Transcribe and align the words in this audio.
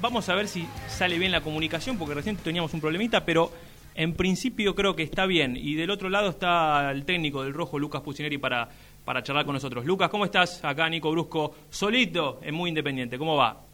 vamos 0.00 0.28
a 0.28 0.34
ver 0.34 0.48
si 0.48 0.66
sale 0.88 1.18
bien 1.18 1.32
la 1.32 1.40
comunicación, 1.40 1.98
porque 1.98 2.14
recién 2.14 2.36
teníamos 2.36 2.72
un 2.74 2.80
problemita, 2.80 3.24
pero 3.24 3.52
en 3.94 4.14
principio 4.14 4.74
creo 4.74 4.94
que 4.94 5.02
está 5.02 5.26
bien. 5.26 5.56
Y 5.56 5.74
del 5.74 5.90
otro 5.90 6.08
lado 6.08 6.30
está 6.30 6.90
el 6.90 7.04
técnico 7.04 7.42
del 7.42 7.54
Rojo, 7.54 7.78
Lucas 7.78 8.02
Pucineri, 8.02 8.38
para, 8.38 8.68
para 9.04 9.22
charlar 9.22 9.44
con 9.44 9.54
nosotros. 9.54 9.84
Lucas, 9.84 10.08
¿cómo 10.08 10.24
estás? 10.24 10.64
Acá 10.64 10.88
Nico 10.88 11.10
Brusco, 11.10 11.54
solito, 11.70 12.40
es 12.42 12.52
muy 12.52 12.68
independiente. 12.68 13.18
¿Cómo 13.18 13.36
va? 13.36 13.67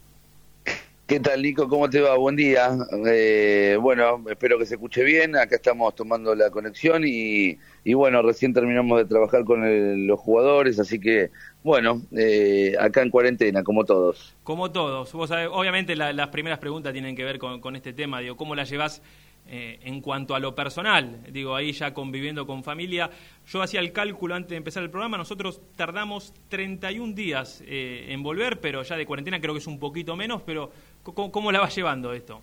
¿Qué 1.06 1.20
tal, 1.20 1.42
Nico? 1.42 1.68
¿Cómo 1.68 1.90
te 1.90 2.00
va? 2.00 2.16
Buen 2.16 2.34
día. 2.34 2.70
Eh, 3.06 3.76
bueno, 3.78 4.24
espero 4.30 4.58
que 4.58 4.64
se 4.64 4.76
escuche 4.76 5.04
bien. 5.04 5.36
Acá 5.36 5.56
estamos 5.56 5.94
tomando 5.94 6.34
la 6.34 6.48
conexión 6.48 7.02
y, 7.04 7.58
bueno, 7.92 8.22
recién 8.22 8.54
terminamos 8.54 8.96
de 8.96 9.04
trabajar 9.04 9.44
con 9.44 10.06
los 10.06 10.18
jugadores, 10.18 10.80
así 10.80 10.98
que, 10.98 11.30
bueno, 11.62 12.00
eh, 12.16 12.74
acá 12.80 13.02
en 13.02 13.10
cuarentena, 13.10 13.62
como 13.62 13.84
todos. 13.84 14.34
Como 14.44 14.70
todos. 14.70 15.12
Vos 15.12 15.30
obviamente 15.30 15.94
las 15.94 16.28
primeras 16.28 16.58
preguntas 16.58 16.94
tienen 16.94 17.14
que 17.14 17.24
ver 17.24 17.38
con, 17.38 17.60
con 17.60 17.76
este 17.76 17.92
tema. 17.92 18.20
Digo, 18.20 18.38
¿cómo 18.38 18.54
la 18.54 18.64
llevas 18.64 19.02
eh, 19.46 19.78
en 19.82 20.00
cuanto 20.00 20.34
a 20.34 20.40
lo 20.40 20.54
personal, 20.54 21.20
digo, 21.30 21.54
ahí 21.54 21.72
ya 21.72 21.92
conviviendo 21.92 22.46
con 22.46 22.64
familia, 22.64 23.10
yo 23.46 23.60
hacía 23.60 23.80
el 23.80 23.92
cálculo 23.92 24.34
antes 24.34 24.50
de 24.50 24.56
empezar 24.56 24.82
el 24.82 24.88
programa, 24.88 25.18
nosotros 25.18 25.60
tardamos 25.76 26.32
31 26.48 27.14
días 27.14 27.62
eh, 27.66 28.06
en 28.08 28.22
volver, 28.22 28.58
pero 28.60 28.82
ya 28.82 28.96
de 28.96 29.04
cuarentena 29.04 29.40
creo 29.40 29.52
que 29.52 29.60
es 29.60 29.66
un 29.66 29.78
poquito 29.78 30.16
menos, 30.16 30.40
pero 30.46 30.70
¿cómo, 31.02 31.52
la 31.52 31.60
va 31.60 31.68
llevando 31.68 32.14
esto? 32.14 32.40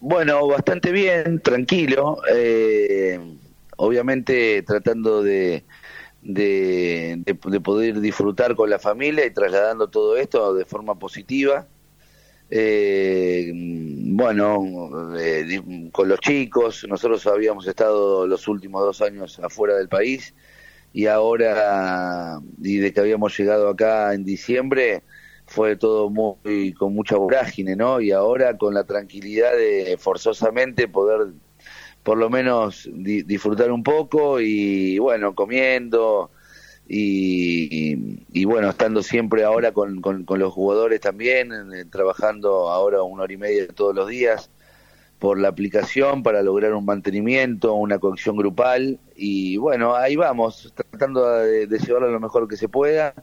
Bueno, 0.00 0.48
bastante 0.48 0.90
bien, 0.90 1.38
tranquilo, 1.40 2.18
eh, 2.34 3.20
obviamente 3.76 4.62
tratando 4.62 5.22
de 5.22 5.62
poder 7.62 8.00
disfrutar 8.00 8.56
con 8.56 8.68
la 8.68 8.80
familia 8.80 9.24
y 9.24 9.30
trasladando 9.30 9.86
todo 9.88 10.16
esto 10.16 10.54
de 10.54 10.64
forma 10.64 10.96
positiva. 10.96 11.66
Eh, 12.50 13.50
bueno, 14.16 15.14
eh, 15.18 15.60
con 15.92 16.08
los 16.08 16.20
chicos, 16.20 16.86
nosotros 16.88 17.26
habíamos 17.26 17.66
estado 17.66 18.26
los 18.26 18.48
últimos 18.48 18.80
dos 18.82 19.02
años 19.02 19.38
afuera 19.40 19.76
del 19.76 19.90
país 19.90 20.34
y 20.94 21.04
ahora, 21.04 22.40
y 22.62 22.78
de 22.78 22.94
que 22.94 23.00
habíamos 23.00 23.36
llegado 23.38 23.68
acá 23.68 24.14
en 24.14 24.24
diciembre, 24.24 25.02
fue 25.44 25.76
todo 25.76 26.08
muy 26.08 26.72
con 26.72 26.94
mucha 26.94 27.16
vorágine, 27.18 27.76
¿no? 27.76 28.00
Y 28.00 28.10
ahora 28.12 28.56
con 28.56 28.72
la 28.72 28.84
tranquilidad 28.84 29.52
de 29.52 29.98
forzosamente 29.98 30.88
poder 30.88 31.34
por 32.02 32.16
lo 32.16 32.30
menos 32.30 32.88
disfrutar 32.94 33.70
un 33.70 33.82
poco 33.82 34.40
y 34.40 34.98
bueno, 34.98 35.34
comiendo, 35.34 36.30
y, 36.88 38.44
bueno, 38.44 38.70
estando 38.70 39.02
siempre 39.02 39.42
ahora 39.44 39.72
con, 39.72 40.00
con, 40.00 40.38
los 40.38 40.52
jugadores 40.52 41.00
también, 41.00 41.50
trabajando 41.90 42.70
ahora 42.70 43.02
una 43.02 43.24
hora 43.24 43.32
y 43.32 43.36
media 43.36 43.66
todos 43.68 43.94
los 43.94 44.08
días 44.08 44.50
por 45.18 45.38
la 45.40 45.48
aplicación 45.48 46.22
para 46.22 46.42
lograr 46.42 46.74
un 46.74 46.84
mantenimiento, 46.84 47.74
una 47.74 47.98
conexión 47.98 48.36
grupal 48.36 49.00
y 49.16 49.56
bueno, 49.56 49.94
ahí 49.94 50.14
vamos, 50.16 50.72
tratando 50.74 51.26
de, 51.40 51.66
llevarlo 51.66 52.10
lo 52.10 52.20
mejor 52.20 52.46
que 52.48 52.56
se 52.56 52.68
pueda 52.68 53.14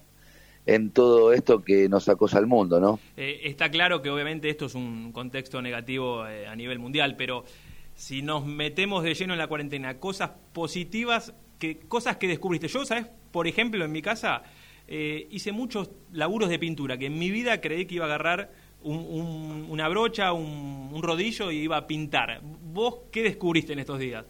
en 0.66 0.91
todo 0.91 1.34
esto 1.34 1.64
que 1.64 1.89
nos 1.89 2.09
acosa 2.09 2.38
al 2.39 2.47
mundo, 2.47 2.80
¿no? 2.80 3.00
Eh, 3.17 3.41
está 3.44 3.69
claro 3.69 4.02
que 4.02 4.09
obviamente 4.09 4.50
esto 4.50 4.66
es 4.66 4.75
un 4.75 5.11
contexto 5.11 5.61
negativo 5.61 6.25
eh, 6.25 6.47
a 6.47 6.56
nivel 6.56 6.80
mundial, 6.80 7.16
pero 7.17 7.44
si 7.95 8.22
nos 8.22 8.45
metemos 8.45 9.03
de 9.03 9.14
lleno 9.14 9.34
en 9.34 9.39
la 9.39 9.47
cuarentena, 9.47 10.00
cosas 10.00 10.31
positivas, 10.53 11.34
que, 11.64 11.80
cosas 11.88 12.17
que 12.17 12.28
descubriste. 12.28 12.67
Yo, 12.67 12.86
¿sabes? 12.86 13.06
Por 13.31 13.47
ejemplo, 13.47 13.86
en 13.86 13.92
mi 13.92 14.02
casa 14.02 14.44
eh, 14.86 15.28
hice 15.31 15.53
muchos 15.53 15.89
laburos 16.11 16.50
de 16.50 16.59
pintura, 16.59 16.97
que 16.97 17.06
en 17.06 17.17
mi 17.17 17.31
vida 17.31 17.61
creí 17.61 17.86
que 17.86 17.95
iba 17.95 18.06
a 18.06 18.09
agarrar 18.09 18.52
una 18.83 19.88
brocha, 19.88 20.34
un, 20.34 21.02
rodillo 21.02 21.52
y 21.52 21.59
iba 21.59 21.78
a 21.78 21.88
pintar. 21.88 22.41
¿Vos 22.41 23.03
qué 23.14 23.23
descubriste 23.23 23.72
en 23.72 23.80
estos 23.80 23.97
días? 23.97 24.25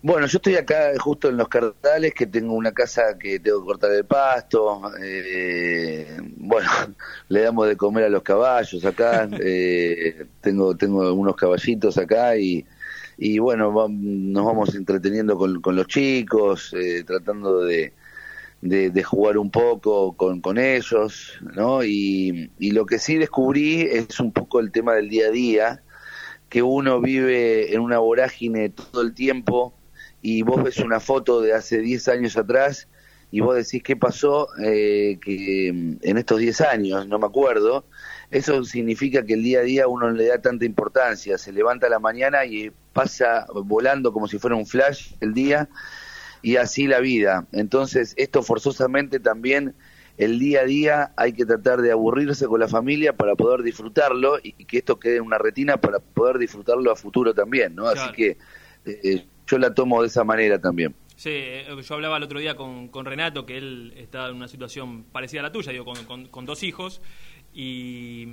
Bueno, 0.00 0.26
yo 0.26 0.38
estoy 0.38 0.54
acá 0.54 0.92
justo 0.98 1.28
en 1.28 1.36
los 1.36 1.48
cartales, 1.48 2.14
que 2.14 2.26
tengo 2.26 2.54
una 2.54 2.72
casa 2.72 3.18
que 3.18 3.38
tengo 3.38 3.60
que 3.60 3.66
cortar 3.66 3.92
el 3.92 4.06
pasto. 4.06 4.80
Eh, 5.02 6.16
bueno, 6.38 6.70
le 7.28 7.42
damos 7.42 7.68
de 7.68 7.76
comer 7.76 8.04
a 8.04 8.08
los 8.08 8.22
caballos 8.22 8.82
acá. 8.84 9.28
Eh, 9.38 10.26
tengo 10.40 10.74
tengo 10.74 11.12
unos 11.12 11.36
caballitos 11.36 11.98
acá 11.98 12.34
y 12.38 12.64
y 13.18 13.38
bueno, 13.38 13.72
nos 13.88 14.44
vamos 14.44 14.74
entreteniendo 14.74 15.36
con, 15.36 15.60
con 15.60 15.76
los 15.76 15.86
chicos, 15.86 16.74
eh, 16.74 17.02
tratando 17.04 17.62
de, 17.62 17.94
de, 18.60 19.02
jugar 19.02 19.38
un 19.38 19.50
poco 19.50 20.16
con, 20.16 20.40
con 20.40 20.58
ellos, 20.58 21.38
¿no? 21.54 21.82
Y, 21.82 22.50
y 22.58 22.72
lo 22.72 22.84
que 22.84 22.98
sí 22.98 23.16
descubrí 23.16 23.82
es 23.82 24.20
un 24.20 24.32
poco 24.32 24.60
el 24.60 24.70
tema 24.70 24.94
del 24.94 25.08
día 25.08 25.28
a 25.28 25.30
día, 25.30 25.82
que 26.48 26.62
uno 26.62 27.00
vive 27.00 27.74
en 27.74 27.80
una 27.80 27.98
vorágine 27.98 28.68
todo 28.68 29.02
el 29.02 29.14
tiempo 29.14 29.74
y 30.20 30.42
vos 30.42 30.62
ves 30.62 30.78
una 30.78 31.00
foto 31.00 31.40
de 31.40 31.54
hace 31.54 31.80
10 31.80 32.08
años 32.08 32.36
atrás 32.36 32.88
y 33.30 33.40
vos 33.40 33.56
decís 33.56 33.82
qué 33.82 33.96
pasó 33.96 34.48
eh, 34.62 35.18
que 35.20 35.68
en 35.68 36.18
estos 36.18 36.38
10 36.38 36.60
años, 36.62 37.08
no 37.08 37.18
me 37.18 37.26
acuerdo, 37.26 37.84
eso 38.30 38.64
significa 38.64 39.24
que 39.24 39.34
el 39.34 39.42
día 39.42 39.60
a 39.60 39.62
día 39.62 39.88
uno 39.88 40.08
no 40.08 40.14
le 40.14 40.26
da 40.26 40.40
tanta 40.40 40.64
importancia, 40.64 41.38
se 41.38 41.52
levanta 41.52 41.88
la 41.88 41.98
mañana 41.98 42.44
y 42.44 42.72
pasa 42.96 43.46
volando 43.52 44.10
como 44.10 44.26
si 44.26 44.38
fuera 44.38 44.56
un 44.56 44.64
flash 44.64 45.12
el 45.20 45.34
día 45.34 45.68
y 46.40 46.56
así 46.56 46.86
la 46.86 47.00
vida. 47.00 47.46
Entonces, 47.52 48.14
esto 48.16 48.42
forzosamente 48.42 49.20
también 49.20 49.74
el 50.16 50.38
día 50.38 50.60
a 50.60 50.64
día 50.64 51.12
hay 51.18 51.34
que 51.34 51.44
tratar 51.44 51.82
de 51.82 51.92
aburrirse 51.92 52.46
con 52.46 52.58
la 52.58 52.68
familia 52.68 53.14
para 53.14 53.34
poder 53.34 53.62
disfrutarlo 53.62 54.38
y 54.42 54.52
que 54.64 54.78
esto 54.78 54.98
quede 54.98 55.16
en 55.16 55.24
una 55.24 55.36
retina 55.36 55.76
para 55.76 55.98
poder 55.98 56.38
disfrutarlo 56.38 56.90
a 56.90 56.96
futuro 56.96 57.34
también, 57.34 57.74
¿no? 57.74 57.86
Así 57.86 58.10
que 58.12 58.38
eh, 58.86 59.26
yo 59.46 59.58
la 59.58 59.74
tomo 59.74 60.00
de 60.00 60.08
esa 60.08 60.24
manera 60.24 60.58
también. 60.58 60.94
Sí, 61.16 61.30
eh, 61.32 61.66
yo 61.86 61.94
hablaba 61.94 62.16
el 62.16 62.22
otro 62.22 62.40
día 62.40 62.56
con, 62.56 62.88
con 62.88 63.04
Renato, 63.04 63.44
que 63.44 63.58
él 63.58 63.92
está 63.98 64.28
en 64.28 64.36
una 64.36 64.48
situación 64.48 65.04
parecida 65.04 65.40
a 65.40 65.42
la 65.42 65.52
tuya, 65.52 65.70
digo, 65.70 65.84
con, 65.84 66.28
con 66.28 66.46
dos 66.46 66.62
hijos, 66.62 67.02
y, 67.52 68.26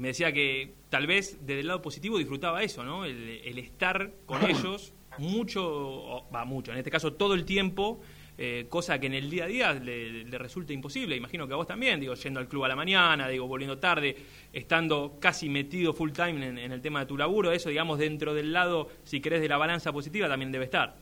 me 0.00 0.08
decía 0.08 0.32
que 0.32 0.74
tal 0.90 1.06
vez 1.06 1.38
desde 1.40 1.60
el 1.60 1.66
lado 1.66 1.82
positivo 1.82 2.18
disfrutaba 2.18 2.62
eso, 2.62 2.84
¿no? 2.84 3.04
El, 3.04 3.58
estar 3.58 4.12
con 4.26 4.44
ellos 4.48 4.92
mucho, 5.18 6.24
va 6.34 6.44
mucho, 6.44 6.72
en 6.72 6.78
este 6.78 6.90
caso 6.90 7.14
todo 7.14 7.34
el 7.34 7.44
tiempo, 7.44 8.00
eh, 8.36 8.66
cosa 8.68 9.00
que 9.00 9.06
en 9.06 9.14
el 9.14 9.28
día 9.30 9.44
a 9.44 9.46
día 9.48 9.72
le, 9.74 10.24
resulta 10.38 10.72
imposible. 10.72 11.16
Imagino 11.16 11.48
que 11.48 11.54
a 11.54 11.56
vos 11.56 11.66
también, 11.66 11.98
digo, 11.98 12.14
yendo 12.14 12.38
al 12.38 12.48
club 12.48 12.64
a 12.64 12.68
la 12.68 12.76
mañana, 12.76 13.28
digo, 13.28 13.48
volviendo 13.48 13.78
tarde, 13.78 14.16
estando 14.52 15.16
casi 15.18 15.48
metido 15.48 15.92
full 15.92 16.12
time 16.12 16.46
en, 16.46 16.58
en 16.58 16.72
el 16.72 16.80
tema 16.80 17.00
de 17.00 17.06
tu 17.06 17.16
laburo, 17.16 17.50
eso, 17.50 17.68
digamos, 17.68 17.98
dentro 17.98 18.34
del 18.34 18.52
lado, 18.52 18.88
si 19.04 19.20
querés, 19.20 19.40
de 19.40 19.48
la 19.48 19.56
balanza 19.56 19.92
positiva 19.92 20.28
también 20.28 20.52
debe 20.52 20.66
estar. 20.66 20.94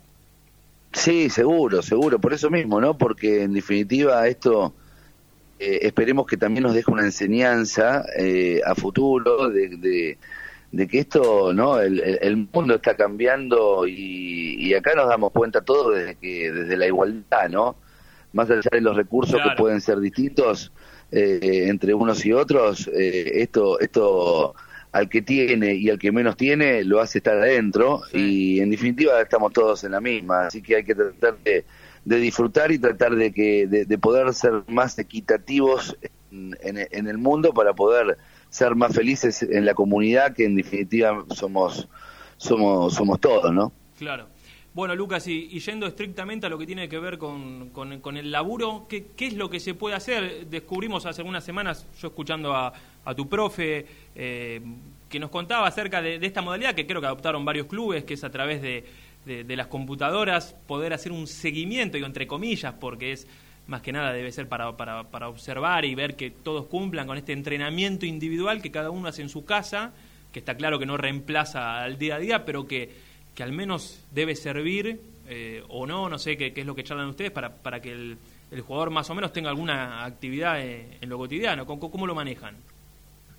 Sí, 0.93 1.29
seguro, 1.29 1.83
seguro, 1.83 2.19
por 2.19 2.33
eso 2.33 2.49
mismo, 2.49 2.81
¿no? 2.81 2.97
Porque 2.97 3.43
en 3.43 3.53
definitiva 3.53 4.27
esto 4.27 4.73
eh, 5.59 5.81
esperemos 5.83 6.27
que 6.27 6.37
también 6.37 6.65
nos 6.65 6.75
deje 6.75 6.91
una 6.91 7.05
enseñanza 7.05 8.05
eh, 8.19 8.61
a 8.65 8.75
futuro 8.75 9.49
de, 9.49 10.19
de, 10.71 10.89
que 10.89 10.99
esto, 10.99 11.55
¿no? 11.55 11.81
El, 11.81 12.49
mundo 12.53 12.75
está 12.75 12.95
cambiando 12.95 13.87
y, 13.87 14.75
acá 14.75 14.93
nos 14.95 15.09
damos 15.09 15.33
cuenta 15.33 15.63
todos 15.63 15.97
desde 15.97 16.17
que 16.17 16.53
desde 16.53 16.77
la 16.77 16.87
igualdad, 16.87 17.49
¿no? 17.49 17.77
Más 18.35 18.51
allá 18.51 18.69
de 18.71 18.83
los 18.83 18.97
recursos 18.97 19.41
que 19.41 19.57
pueden 19.57 19.81
ser 19.81 19.99
distintos 20.01 20.73
eh, 21.11 21.67
entre 21.69 21.95
unos 21.95 22.27
y 22.27 22.33
otros, 22.33 22.91
esto 22.93 23.81
esto 23.81 24.55
al 24.93 25.09
que 25.09 25.23
tiene 25.23 25.75
y 25.75 25.89
al 25.89 25.99
que 25.99 26.13
menos 26.13 26.37
tiene 26.37 26.85
lo 26.85 27.01
hace 27.01 27.19
estar 27.19 27.39
adentro 27.39 28.03
y 28.13 28.61
en 28.61 28.71
definitiva 28.71 29.21
estamos 29.23 29.53
todos 29.55 29.85
en 29.85 29.93
la 29.93 30.01
misma, 30.01 30.47
así 30.47 30.61
que 30.61 30.77
hay 30.77 30.85
que 30.85 30.95
tratar 30.95 31.39
de 31.39 31.65
de 32.07 32.19
disfrutar 32.19 32.71
y 32.71 32.79
tratar 32.79 33.17
de 33.17 33.33
que 33.33 33.67
de, 33.67 33.99
poder 33.99 34.33
ser 34.33 34.63
más 34.69 34.97
equitativos 34.99 35.97
en, 36.31 36.57
en, 36.63 37.09
el 37.09 37.19
mundo 37.19 37.53
para 37.53 37.75
poder 37.75 38.17
ser 38.49 38.77
más 38.77 38.95
felices 38.95 39.43
en 39.43 39.67
la 39.67 39.75
comunidad 39.75 40.33
que 40.33 40.45
en 40.45 40.55
definitiva 40.55 41.25
somos 41.35 41.89
somos 42.37 42.95
somos 42.95 43.21
todos 43.21 43.53
no 43.53 43.73
claro. 43.99 44.29
Bueno 44.73 44.95
Lucas 44.95 45.27
y, 45.27 45.59
yendo 45.59 45.87
estrictamente 45.87 46.47
a 46.47 46.49
lo 46.49 46.59
que 46.59 46.67
tiene 46.67 46.89
que 46.89 46.99
ver 47.01 47.19
con, 47.19 47.71
con, 47.71 48.17
el 48.17 48.31
laburo 48.31 48.87
¿qué, 48.89 49.07
¿qué, 49.17 49.27
es 49.27 49.35
lo 49.35 49.51
que 49.51 49.59
se 49.59 49.75
puede 49.75 49.97
hacer 49.97 50.47
descubrimos 50.47 51.07
hace 51.07 51.23
unas 51.23 51.45
semanas 51.45 51.87
yo 52.01 52.09
escuchando 52.09 52.55
a, 52.55 52.73
a 53.05 53.15
tu 53.17 53.29
profe 53.29 53.85
eh, 54.15 54.61
que 55.09 55.19
nos 55.19 55.31
contaba 55.31 55.67
acerca 55.67 56.01
de 56.03 56.25
esta 56.25 56.41
modalidad 56.41 56.75
que 56.75 56.87
creo 56.87 57.01
que 57.01 57.07
adoptaron 57.09 57.45
varios 57.45 57.67
clubes 57.67 58.05
que 58.05 58.15
es 58.15 58.23
a 58.23 58.31
través 58.31 58.63
de 58.63 58.85
de, 59.27 59.57
las 59.57 59.67
computadoras, 59.67 60.55
poder 60.67 60.93
hacer 60.93 61.11
un 61.11 61.27
seguimiento, 61.27 61.97
digo, 61.97 62.07
entre 62.07 62.27
comillas, 62.27 62.75
porque 62.75 63.13
es 63.13 63.27
más 63.67 63.83
que 63.83 63.91
nada 63.91 64.13
debe 64.13 64.31
ser 64.31 64.49
para, 64.49 64.77
para, 64.77 65.11
para 65.11 65.29
observar 65.29 65.85
y 65.85 65.97
ver 65.97 66.15
que 66.15 66.31
todos 66.31 66.67
cumplan 66.67 67.09
con 67.09 67.19
este 67.19 67.33
entrenamiento 67.33 68.07
individual 68.07 68.63
que 68.63 68.71
cada 68.71 68.91
uno 68.91 69.09
hace 69.09 69.23
en 69.23 69.29
su 69.29 69.45
casa, 69.45 69.93
que 70.33 70.39
está 70.39 70.55
claro 70.55 70.79
que 70.79 70.87
no 70.87 70.97
reemplaza 70.97 71.83
al 71.83 71.99
día 71.99 72.17
a 72.17 72.19
día, 72.21 72.45
pero 72.45 72.69
que, 72.69 72.91
que 73.35 73.43
al 73.43 73.53
menos 73.53 74.05
debe 74.13 74.37
servir, 74.37 75.01
eh, 75.29 75.65
o 75.69 75.87
no, 75.87 76.09
no 76.09 76.19
sé 76.19 76.37
qué, 76.37 76.53
qué, 76.53 76.61
es 76.61 76.67
lo 76.67 76.77
que 76.77 76.85
charlan 76.85 77.09
ustedes, 77.09 77.33
para, 77.33 77.53
para 77.53 77.81
que 77.81 77.91
el, 77.91 78.19
el 78.53 78.61
jugador 78.61 78.91
más 78.91 79.11
o 79.11 79.15
menos 79.15 79.33
tenga 79.33 79.51
alguna 79.51 80.05
actividad 80.05 80.61
eh, 80.61 80.99
en 81.01 81.09
lo 81.09 81.19
cotidiano. 81.19 81.67
¿Cómo, 81.67 81.91
cómo 81.91 82.07
lo 82.07 82.15
manejan? 82.15 82.55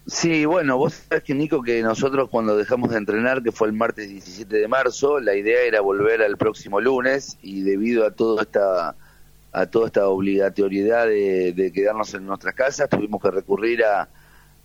Sí, 0.07 0.45
bueno, 0.45 0.77
vos 0.77 0.93
sabés 0.93 1.23
que 1.23 1.33
Nico, 1.33 1.61
que 1.61 1.81
nosotros 1.81 2.29
cuando 2.29 2.55
dejamos 2.55 2.91
de 2.91 2.97
entrenar, 2.97 3.43
que 3.43 3.51
fue 3.51 3.67
el 3.67 3.73
martes 3.73 4.07
17 4.07 4.55
de 4.55 4.67
marzo, 4.69 5.19
la 5.19 5.35
idea 5.35 5.63
era 5.63 5.81
volver 5.81 6.21
al 6.21 6.37
próximo 6.37 6.79
lunes 6.79 7.37
y 7.41 7.61
debido 7.63 8.05
a 8.05 8.11
toda 8.11 8.43
esta 8.43 8.95
a 9.51 9.65
toda 9.65 9.87
esta 9.87 10.07
obligatoriedad 10.07 11.07
de, 11.07 11.71
quedarnos 11.73 12.13
en 12.13 12.25
nuestras 12.25 12.53
casas, 12.53 12.89
tuvimos 12.89 13.21
que 13.21 13.31
recurrir 13.31 13.83
a, 13.83 14.07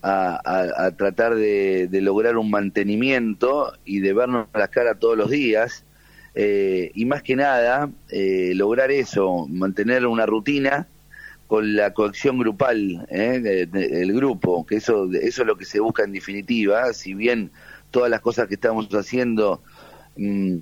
a, 0.03 0.91
tratar 0.97 1.35
de, 1.35 1.89
lograr 1.93 2.37
un 2.37 2.50
mantenimiento 2.50 3.73
y 3.85 4.00
de 4.00 4.12
vernos 4.12 4.47
las 4.55 4.69
caras 4.69 4.99
todos 5.00 5.17
los 5.17 5.31
días. 5.31 5.85
Eh, 6.35 6.91
y 6.94 7.05
más 7.06 7.23
que 7.23 7.37
nada, 7.37 7.91
eh, 8.11 8.53
lograr 8.55 8.91
eso, 8.91 9.47
mantener 9.49 10.06
una 10.06 10.27
rutina 10.27 10.87
con 11.52 11.76
la 11.76 11.93
cohesión 11.93 12.38
grupal, 12.38 13.06
¿eh? 13.10 13.69
el 13.75 14.14
grupo, 14.14 14.64
que 14.64 14.76
eso, 14.76 15.10
eso 15.12 15.43
es 15.43 15.46
lo 15.46 15.58
que 15.58 15.66
se 15.66 15.81
busca 15.81 16.02
en 16.02 16.12
definitiva, 16.12 16.90
si 16.94 17.12
bien 17.12 17.50
todas 17.90 18.08
las 18.08 18.22
cosas 18.22 18.49
que 18.49 18.54
estamos 18.54 18.88
haciendo 18.94 19.60
mm, 20.16 20.56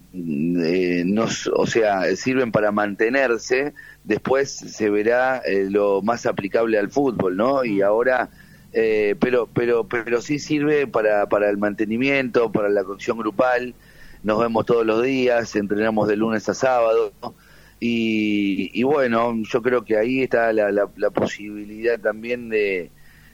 eh, 0.65 1.05
nos, 1.07 1.47
o 1.47 1.65
sea, 1.65 2.17
sirven 2.17 2.51
para 2.51 2.73
mantenerse, 2.73 3.73
después 4.03 4.51
se 4.51 4.91
verá 4.91 5.39
eh, 5.47 5.69
lo 5.71 6.03
más 6.03 6.27
aplicable 6.27 6.77
al 6.77 6.91
fútbol, 6.91 7.37
¿no? 7.37 7.65
Y 7.65 7.83
ahora, 7.83 8.29
eh, 8.73 9.15
pero, 9.21 9.47
pero, 9.47 9.87
pero 9.87 10.21
sí 10.21 10.41
sirve 10.41 10.89
para, 10.89 11.29
para 11.29 11.51
el 11.51 11.57
mantenimiento, 11.57 12.51
para 12.51 12.69
la 12.69 12.83
cohesión 12.83 13.17
grupal, 13.17 13.77
nos 14.25 14.41
vemos 14.41 14.67
todos 14.67 14.85
los 14.85 15.05
días, 15.05 15.55
entrenamos 15.55 16.09
de 16.09 16.17
lunes 16.17 16.49
a 16.49 16.55
sábado, 16.55 17.13
¿no? 17.23 17.37
Y, 17.83 18.83
bueno, 18.83 19.35
yo 19.43 19.63
creo 19.63 19.85
que 19.85 19.97
ahí 19.97 20.23
está 20.23 20.53
la, 20.53 20.71
la, 20.71 21.11
posibilidad 21.11 21.99
también 21.99 22.51
de, 22.51 22.91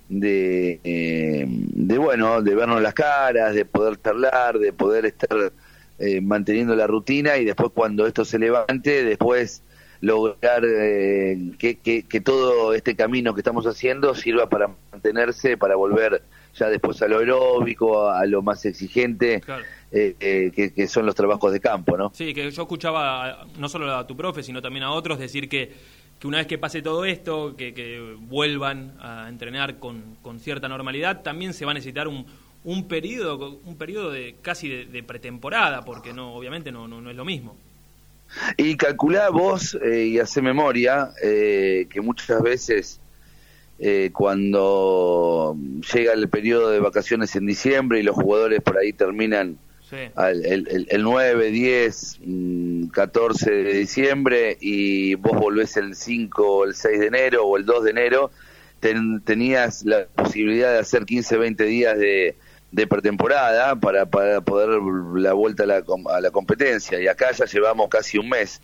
de, 0.09 0.81
eh, 0.85 1.47
de, 1.49 1.99
bueno, 1.99 2.43
de 2.43 2.55
vernos 2.55 2.81
las 2.81 2.95
caras, 2.95 3.55
de 3.55 3.65
poder 3.65 4.01
charlar, 4.01 4.61
de 4.61 4.73
poder 4.73 5.05
estar 5.05 5.53
eh, 5.99 6.21
manteniendo 6.21 6.77
la 6.77 6.87
rutina 6.87 7.39
y 7.39 7.45
después 7.45 7.71
cuando 7.75 8.07
esto 8.07 8.25
se 8.25 8.39
levante, 8.39 9.03
después 9.03 9.63
lograr 10.01 10.63
eh, 10.65 11.53
que, 11.59 11.79
que, 11.79 12.21
todo 12.21 12.75
este 12.75 12.95
camino 12.95 13.35
que 13.35 13.41
estamos 13.41 13.67
haciendo 13.67 14.15
sirva 14.15 14.49
para 14.49 14.71
mantenerse, 14.93 15.57
para 15.57 15.75
volver 15.75 16.23
ya 16.55 16.69
después 16.69 17.01
a 17.03 17.09
lo 17.09 17.19
aeróbico, 17.19 18.09
a, 18.09 18.25
lo 18.27 18.43
más 18.43 18.65
exigente. 18.65 19.43
Eh, 19.93 20.17
eh, 20.19 20.73
que, 20.75 20.89
son 20.89 21.07
los 21.07 21.15
trabajos 21.15 21.53
de 21.53 21.61
campo, 21.61 21.97
¿no? 21.97 22.11
Sí, 22.13 22.35
que 22.35 22.51
yo 22.51 22.63
escuchaba 22.63 23.47
no 23.57 23.69
solo 23.69 23.95
a 23.95 24.07
tu 24.07 24.17
profe, 24.17 24.43
sino 24.43 24.61
también 24.61 24.83
a 24.83 24.91
otros 24.91 25.19
decir 25.19 25.49
que, 25.49 25.73
que 26.19 26.27
una 26.27 26.39
vez 26.39 26.49
que 26.49 26.59
pase 26.59 26.83
todo 26.83 27.05
esto, 27.05 27.55
que, 27.57 28.17
vuelvan 28.23 28.95
a 29.01 29.29
entrenar 29.29 29.79
con, 29.79 30.17
con, 30.23 30.41
cierta 30.41 30.69
normalidad, 30.69 31.23
también 31.23 31.55
se 31.55 31.65
va 31.65 31.71
a 31.71 31.75
necesitar 31.75 32.09
un, 32.09 32.27
un 32.65 32.89
periodo, 32.89 33.61
un 33.65 33.77
periodo 33.77 34.11
de 34.11 34.35
casi 34.43 34.69
de, 34.69 35.03
pretemporada, 35.05 35.85
porque 35.85 36.13
no, 36.13 36.35
obviamente 36.35 36.73
no, 36.73 36.89
no, 36.89 37.09
es 37.09 37.17
lo 37.17 37.25
mismo. 37.25 37.57
Y 38.57 38.77
calculá 38.77 39.31
vos 39.31 39.79
eh, 39.85 40.07
y 40.07 40.19
hace 40.19 40.43
memoria 40.43 41.13
que 41.23 42.01
muchas 42.03 42.43
veces 42.43 43.01
cuando 44.13 45.57
llega 45.95 46.13
el 46.13 46.29
periodo 46.29 46.71
de 46.71 46.81
vacaciones 46.81 47.37
en 47.37 47.47
diciembre 47.47 48.01
y 48.01 48.03
los 48.03 48.17
jugadores 48.17 48.61
por 48.63 48.79
ahí 48.79 48.93
terminan 48.93 49.59
el, 49.91 50.87
el, 50.89 51.03
9, 51.03 51.51
10, 51.51 52.21
14 52.93 53.51
de 53.51 53.73
diciembre 53.75 54.57
y 54.61 55.15
vos 55.15 55.39
volvés 55.39 55.77
el 55.77 55.95
5 55.95 56.65
el 56.65 56.75
6 56.75 57.01
de 57.01 57.07
enero 57.07 57.45
o 57.45 57.57
el 57.57 57.65
2 57.65 57.85
de 57.85 57.91
enero, 57.91 58.31
tenías 59.25 59.85
la 59.85 60.07
posibilidad 60.07 60.73
de 60.73 60.79
hacer 60.79 61.05
15, 61.05 61.37
20 61.37 61.65
días 61.65 61.99
de, 61.99 62.37
de 62.73 62.87
pretemporada 62.87 63.77
para, 63.77 64.07
para 64.07 64.41
poder 64.41 64.81
la 65.15 65.33
vuelta 65.33 65.63
a 65.63 65.67
la, 65.67 65.83
a 66.11 66.21
la 66.21 66.31
competencia 66.31 67.01
y 67.01 67.07
acá 67.07 67.31
ya 67.33 67.45
llevamos 67.47 67.89
casi 67.89 68.19
un 68.19 68.29
mes. 68.29 68.61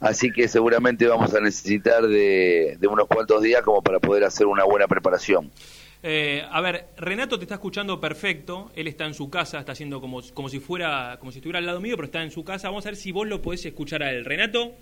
Así 0.00 0.32
que 0.32 0.48
seguramente 0.48 1.06
vamos 1.06 1.34
a 1.34 1.40
necesitar 1.40 2.06
de, 2.06 2.76
de 2.80 2.88
unos 2.88 3.06
cuantos 3.06 3.42
días 3.42 3.62
como 3.62 3.82
para 3.82 3.98
poder 4.00 4.24
hacer 4.24 4.46
una 4.46 4.64
buena 4.64 4.88
preparación. 4.88 5.50
Eh, 6.02 6.42
a 6.50 6.60
ver, 6.62 6.86
Renato 6.96 7.38
te 7.38 7.44
está 7.44 7.56
escuchando 7.56 8.00
perfecto. 8.00 8.70
Él 8.74 8.86
está 8.88 9.06
en 9.06 9.14
su 9.14 9.30
casa, 9.30 9.58
está 9.58 9.72
haciendo 9.72 10.00
como, 10.00 10.20
como 10.34 10.48
si 10.48 10.58
fuera, 10.58 11.16
como 11.18 11.30
si 11.30 11.38
estuviera 11.38 11.58
al 11.58 11.66
lado 11.66 11.80
mío, 11.80 11.96
pero 11.96 12.06
está 12.06 12.22
en 12.22 12.30
su 12.30 12.44
casa. 12.44 12.68
Vamos 12.68 12.86
a 12.86 12.90
ver 12.90 12.96
si 12.96 13.12
vos 13.12 13.26
lo 13.26 13.42
podés 13.42 13.64
escuchar 13.66 14.02
a 14.02 14.10
él. 14.10 14.24
Renato. 14.24 14.72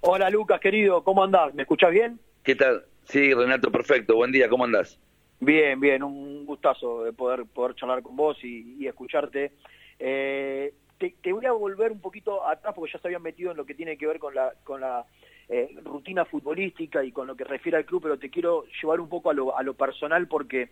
Hola 0.00 0.30
Lucas, 0.30 0.60
querido, 0.60 1.04
¿cómo 1.04 1.22
andás? 1.22 1.54
¿Me 1.54 1.62
escuchás 1.62 1.92
bien? 1.92 2.18
¿Qué 2.42 2.56
tal? 2.56 2.84
Sí, 3.04 3.32
Renato, 3.32 3.70
perfecto. 3.70 4.16
Buen 4.16 4.32
día, 4.32 4.48
¿cómo 4.48 4.64
andás? 4.64 4.98
Bien, 5.38 5.80
bien, 5.80 6.02
un 6.02 6.44
gustazo 6.44 7.04
de 7.04 7.12
poder, 7.12 7.46
poder 7.46 7.74
charlar 7.76 8.02
con 8.02 8.16
vos 8.16 8.36
y, 8.42 8.86
escucharte. 8.86 9.52
Eh, 9.98 10.74
te, 10.98 11.14
te, 11.22 11.32
voy 11.32 11.46
a 11.46 11.52
volver 11.52 11.92
un 11.92 12.00
poquito 12.00 12.46
atrás 12.46 12.74
porque 12.74 12.92
ya 12.92 12.98
se 13.00 13.08
habían 13.08 13.22
metido 13.22 13.52
en 13.52 13.56
lo 13.56 13.64
que 13.64 13.74
tiene 13.74 13.96
que 13.96 14.06
ver 14.06 14.18
con 14.18 14.34
la, 14.34 14.52
con 14.64 14.80
la 14.80 15.04
eh, 15.54 15.68
rutina 15.84 16.24
futbolística 16.24 17.04
y 17.04 17.12
con 17.12 17.26
lo 17.26 17.36
que 17.36 17.44
refiere 17.44 17.76
al 17.76 17.84
club, 17.84 18.04
pero 18.04 18.18
te 18.18 18.30
quiero 18.30 18.64
llevar 18.80 19.00
un 19.00 19.10
poco 19.10 19.28
a 19.28 19.34
lo, 19.34 19.54
a 19.54 19.62
lo 19.62 19.74
personal 19.74 20.26
porque 20.26 20.70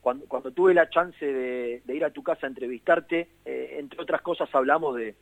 cuando, 0.00 0.24
cuando 0.26 0.52
tuve 0.52 0.72
la 0.72 0.88
chance 0.88 1.26
de, 1.26 1.82
ir 1.88 2.04
a 2.04 2.12
tu 2.12 2.22
casa 2.22 2.46
a 2.46 2.48
entrevistarte, 2.48 3.26
eh, 3.44 3.76
entre 3.80 4.00
otras 4.00 4.22
cosas 4.22 4.48
hablamos 4.54 4.94
de, 4.94 5.16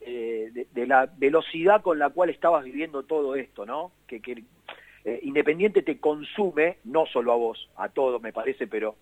eh, 0.00 0.66
de, 0.72 0.86
la 0.88 1.06
velocidad 1.06 1.82
con 1.82 2.00
la 2.00 2.10
cual 2.10 2.30
estabas 2.30 2.64
viviendo 2.64 3.04
todo 3.04 3.36
esto, 3.36 3.64
¿no? 3.64 3.92
Que, 4.08 4.20
que 4.20 4.42
Independiente 5.22 5.82
te 5.82 6.00
consume, 6.00 6.78
no 6.82 7.06
solo 7.06 7.32
a 7.32 7.36
vos, 7.36 7.70
a 7.76 7.88
todos 7.90 8.20
me 8.20 8.32
parece, 8.32 8.66
pero 8.66 8.96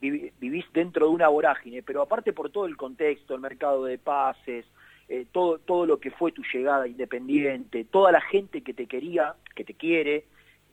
vivís 0.00 0.64
dentro 0.72 1.08
de 1.08 1.12
una 1.12 1.26
vorágine, 1.26 1.82
pero 1.82 2.00
aparte 2.00 2.32
por 2.32 2.50
todo 2.50 2.66
el 2.66 2.76
contexto, 2.76 3.34
el 3.34 3.40
mercado 3.40 3.84
de 3.84 3.98
pases, 3.98 4.64
eh, 5.08 5.26
todo, 5.30 5.58
todo 5.58 5.86
lo 5.86 6.00
que 6.00 6.10
fue 6.10 6.32
tu 6.32 6.42
llegada 6.52 6.86
independiente, 6.88 7.84
toda 7.84 8.12
la 8.12 8.20
gente 8.20 8.62
que 8.62 8.74
te 8.74 8.86
quería, 8.86 9.34
que 9.54 9.64
te 9.64 9.74
quiere, 9.74 10.24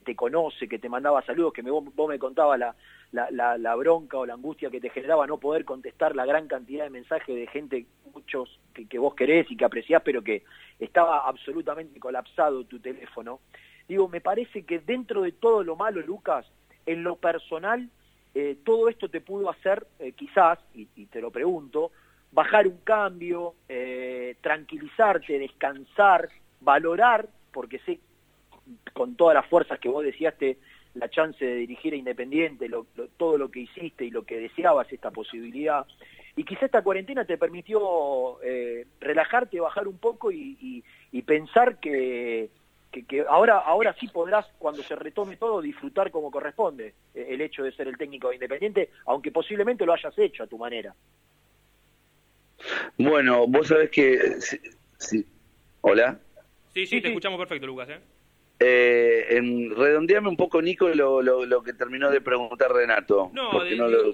te 0.04 0.16
conoce, 0.16 0.68
que 0.68 0.80
te 0.80 0.90
mandaba 0.90 1.22
saludos, 1.24 1.54
que 1.54 1.64
me, 1.64 1.72
vos, 1.72 1.84
me 2.08 2.20
contabas 2.20 2.60
la, 2.60 2.76
la, 3.12 3.58
la, 3.58 3.76
bronca 3.76 4.18
o 4.18 4.26
la 4.26 4.34
angustia 4.34 4.70
que 4.70 4.82
te 4.82 4.90
generaba 4.90 5.28
no 5.28 5.38
poder 5.38 5.66
contestar 5.66 6.16
la 6.16 6.26
gran 6.26 6.48
cantidad 6.48 6.86
de 6.86 6.90
mensajes 6.90 7.36
de 7.36 7.48
gente, 7.48 7.86
muchos 8.14 8.60
que, 8.74 8.88
que 8.88 8.98
vos 8.98 9.14
querés 9.16 9.50
y 9.52 9.58
que 9.58 9.66
apreciás, 9.66 10.02
pero 10.04 10.24
que 10.24 10.44
estaba 10.80 11.28
absolutamente 11.28 12.00
colapsado 12.00 12.64
tu 12.66 12.80
teléfono. 12.80 13.40
Digo, 13.88 14.08
me 14.08 14.22
parece 14.22 14.64
que 14.64 14.80
dentro 14.80 15.22
de 15.22 15.34
todo 15.34 15.64
lo 15.64 15.76
malo, 15.76 16.02
Lucas, 16.02 16.46
en 16.86 17.04
lo 17.04 17.18
personal, 17.18 17.90
eh, 18.34 18.58
todo 18.64 18.88
esto 18.88 19.10
te 19.10 19.22
pudo 19.22 19.50
hacer, 19.50 19.86
eh, 20.00 20.14
quizás, 20.14 20.60
y, 20.74 20.88
y, 20.96 21.06
te 21.08 21.22
lo 21.22 21.32
pregunto, 21.32 21.92
bajar 22.32 22.68
un 22.68 22.78
cambio, 22.78 23.56
eh, 23.68 24.36
tranquilizarte, 24.42 25.38
descansar, 25.40 26.30
valorar, 26.62 27.28
porque 27.52 27.80
sé 27.80 28.00
con 28.94 29.16
todas 29.16 29.36
las 29.36 29.46
fuerzas 29.48 29.80
que 29.80 29.90
vos 29.90 30.04
deseaste 30.04 30.58
la 30.94 31.10
chance 31.10 31.44
de 31.44 31.56
dirigir 31.56 31.94
a 31.94 31.98
Independiente, 31.98 32.70
todo 33.18 33.38
lo 33.38 33.50
que 33.50 33.62
hiciste 33.62 34.06
y 34.06 34.12
lo 34.12 34.24
que 34.24 34.40
deseabas, 34.40 34.92
esta 34.92 35.12
posibilidad. 35.12 35.86
Y 36.36 36.44
quizá 36.44 36.66
esta 36.66 36.82
cuarentena 36.82 37.26
te 37.26 37.38
permitió 37.38 38.42
eh, 38.42 38.86
relajarte, 39.00 39.60
bajar 39.60 39.88
un 39.88 39.98
poco 39.98 40.32
y, 40.32 40.84
pensar 41.26 41.80
que, 41.80 42.50
que, 42.92 43.26
ahora, 43.28 43.60
ahora 43.60 43.94
sí 44.00 44.08
podrás, 44.08 44.48
cuando 44.58 44.84
se 44.84 44.96
retome 44.96 45.38
todo, 45.38 45.62
disfrutar 45.62 46.12
como 46.12 46.32
corresponde 46.32 46.94
eh, 47.14 47.28
el 47.30 47.42
hecho 47.42 47.64
de 47.64 47.72
ser 47.72 47.88
el 47.88 47.98
técnico 47.98 48.30
de 48.30 48.36
Independiente, 48.36 48.90
aunque 49.06 49.32
posiblemente 49.32 49.86
lo 49.86 49.94
hayas 49.94 50.18
hecho 50.18 50.44
a 50.44 50.48
tu 50.48 50.58
manera. 50.58 50.94
Bueno, 52.98 53.48
vos 53.48 53.68
sabés 53.68 53.90
que... 53.90 54.20
Sí, 54.98 55.26
¿Hola? 55.82 56.20
Sí, 56.74 56.86
sí, 56.86 57.02
te 57.02 57.08
escuchamos 57.08 57.40
perfecto, 57.40 57.68
Lucas. 57.68 57.90
¿eh? 57.90 58.00
Eh, 58.64 59.38
en, 59.38 59.76
redondeame 59.76 60.30
un 60.30 60.38
poco, 60.38 60.62
Nico, 60.62 60.88
lo, 60.90 61.22
lo, 61.22 61.64
que 61.64 61.74
terminó 61.74 62.12
de 62.12 62.22
preguntar 62.22 62.72
Renato. 62.72 63.32
No, 63.34 63.64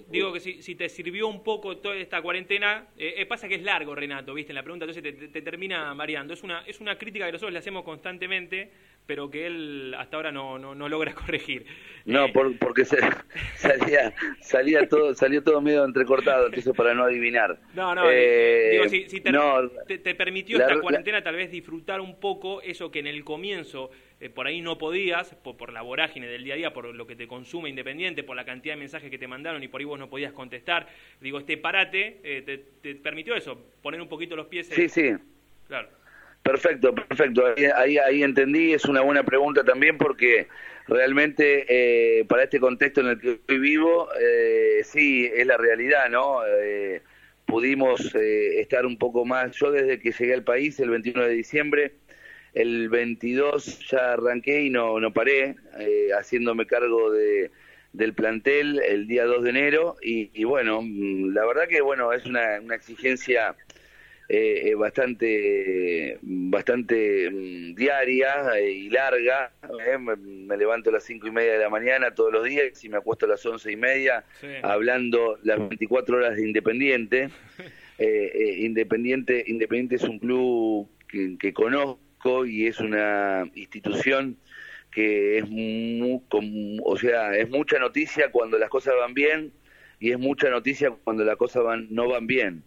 digo, 0.10 0.32
que 0.32 0.40
si, 0.40 0.62
si, 0.62 0.76
te 0.76 0.88
sirvió 0.88 1.28
un 1.28 1.44
poco 1.44 1.78
toda 1.78 1.96
esta 1.98 2.22
cuarentena, 2.22 2.88
eh, 2.98 3.16
eh, 3.18 3.26
pasa 3.26 3.50
que 3.50 3.56
es 3.56 3.64
largo, 3.64 3.94
Renato, 3.94 4.34
viste, 4.34 4.54
en 4.54 4.56
la 4.56 4.64
pregunta, 4.64 4.86
entonces 4.86 5.32
te, 5.34 5.42
termina 5.42 5.94
mareando. 5.94 6.34
Es 6.34 6.44
una, 6.44 6.62
es 6.62 6.80
una 6.80 6.98
crítica 6.98 7.26
que 7.26 7.34
nosotros 7.34 7.52
le 7.52 7.60
hacemos 7.60 7.84
constantemente, 7.84 8.72
pero 9.06 9.30
que 9.30 9.48
él 9.48 9.94
hasta 9.98 10.16
ahora 10.16 10.32
no, 10.32 10.58
no, 10.58 10.88
logra 10.88 11.14
corregir. 11.14 11.66
No, 12.06 12.28
porque 12.32 12.86
salía, 13.56 14.14
salía 14.40 14.88
todo, 14.88 15.14
salió 15.14 15.44
todo 15.44 15.60
medio 15.60 15.84
entrecortado, 15.84 16.46
entonces 16.46 16.74
para 16.74 16.94
no 16.94 17.04
adivinar. 17.04 17.60
No, 17.74 17.94
no, 17.94 18.08
digo, 18.10 18.88
si, 18.88 19.20
te, 19.20 20.16
permitió 20.16 20.58
esta 20.58 20.80
cuarentena 20.80 21.22
tal 21.22 21.36
vez 21.36 21.52
disfrutar 21.52 22.00
un 22.00 22.18
poco 22.18 22.62
eso 22.62 22.90
que 22.90 23.00
en 23.00 23.08
el 23.08 23.26
comienzo 23.26 23.92
eh, 24.20 24.30
por 24.30 24.48
ahí 24.48 24.62
no 24.62 24.78
podías, 24.78 25.36
por, 25.36 25.72
la 25.72 25.82
vorágine 25.82 26.28
del 26.28 26.44
día 26.44 26.56
a 26.56 26.58
día, 26.58 26.74
por 26.74 26.94
lo 26.94 27.08
que 27.08 27.16
te 27.16 27.28
consume 27.28 27.70
Independiente, 27.70 28.24
por 28.24 28.36
la 28.36 28.46
cantidad 28.46 28.74
de 28.76 28.80
mensajes 28.80 29.10
que 29.10 29.18
te 29.18 29.28
mandaron 29.28 29.62
y 29.64 29.68
por 29.68 29.82
ahí 29.82 29.86
vos 29.86 30.00
no 30.00 30.10
podías 30.10 30.34
contestar. 30.34 30.88
Digo, 31.22 31.40
este 31.40 31.58
parate 31.58 32.20
eh, 32.24 32.66
te, 32.82 32.96
permitió 32.96 33.36
eso, 33.36 33.60
poner 33.82 34.02
un 34.02 34.10
poquito 34.10 34.36
los 34.36 34.48
pies. 34.48 34.68
Sí, 34.68 34.90
sí. 34.90 35.14
Claro. 35.68 35.90
Perfecto, 36.44 36.96
perfecto. 36.96 37.44
Ahí, 37.76 37.98
ahí, 37.98 38.24
entendí, 38.24 38.74
es 38.74 38.86
una 38.86 39.02
buena 39.02 39.24
pregunta 39.24 39.66
también 39.66 39.98
porque 39.98 40.48
realmente 40.88 41.66
eh, 41.68 42.24
para 42.26 42.44
este 42.44 42.60
contexto 42.60 43.02
en 43.02 43.08
el 43.08 43.20
que 43.20 43.32
estoy 43.34 43.60
vivo, 43.60 44.08
eh, 44.20 44.82
sí, 44.84 45.30
es 45.36 45.46
la 45.46 45.58
realidad, 45.58 46.10
¿no? 46.10 46.40
Eh, 46.48 47.02
pudimos 47.48 48.14
eh, 48.14 48.60
estar 48.60 48.86
un 48.86 48.98
poco 48.98 49.26
más, 49.26 49.56
yo 49.56 49.72
desde 49.72 50.00
que 50.00 50.12
llegué 50.12 50.34
al 50.34 50.44
país 50.44 50.80
el 50.80 50.90
21 50.90 51.24
de 51.24 51.34
diciembre, 51.34 51.94
el 52.54 52.90
22 52.90 53.88
ya 53.90 54.14
arranqué 54.14 54.64
y 54.64 54.70
no, 54.70 55.00
no 55.00 55.14
paré, 55.14 55.56
haciéndome 56.18 56.66
cargo 56.66 57.12
de, 57.12 57.52
del 57.94 58.14
plantel 58.14 58.80
el 58.80 59.08
día 59.08 59.26
2 59.26 59.44
de 59.44 59.50
enero 59.50 59.96
y, 60.02 60.30
y 60.34 60.44
bueno, 60.44 60.82
mm, 60.82 61.34
la 61.34 61.46
verdad 61.46 61.68
que 61.68 61.82
bueno, 61.82 62.14
es 62.14 62.26
una, 62.26 62.60
una 62.62 62.76
exigencia 62.76 63.56
eh, 64.30 64.76
bastante 64.76 66.20
bastante 66.22 67.32
mm, 67.32 67.76
diaria 67.76 68.58
eh, 68.58 68.72
y 68.72 68.90
larga. 68.90 69.54
Eh, 69.86 69.98
me, 69.98 70.58
levanto 70.58 70.90
a 70.90 70.94
las 70.94 71.06
cinco 71.06 71.28
y 71.28 71.32
media 71.32 71.54
de 71.54 71.60
la 71.60 71.70
mañana 71.70 72.14
todos 72.14 72.34
los 72.34 72.44
días 72.44 72.84
y 72.84 72.90
me 72.90 72.98
acuesto 72.98 73.26
a 73.26 73.30
las 73.30 73.46
once 73.46 73.72
y 73.72 73.78
media 73.78 74.26
hablando 74.64 75.38
las 75.44 75.60
24 75.60 76.18
horas 76.18 76.36
de 76.36 76.46
Independiente. 76.46 77.30
Independiente 78.00 79.44
Independiente 79.48 79.96
es 79.96 80.04
un 80.04 80.20
club 80.20 80.90
que, 81.08 81.54
conozco 81.54 82.00
y 82.46 82.68
es 82.68 82.80
una 82.80 83.50
institución 83.56 84.38
que 84.92 85.38
es 85.38 85.46
o 86.84 86.98
sea 86.98 87.36
es 87.36 87.50
mucha 87.50 87.80
noticia 87.80 88.32
cuando 88.32 88.58
las 88.58 88.70
cosas 88.70 88.96
van 89.00 89.14
bien 89.14 89.54
y 90.00 90.12
es 90.12 90.20
mucha 90.20 90.50
noticia 90.50 90.92
cuando 91.04 91.24
las 91.24 91.38
cosas 91.38 91.64
van 91.64 91.88
no 91.90 92.10
van 92.10 92.28
bien 92.28 92.64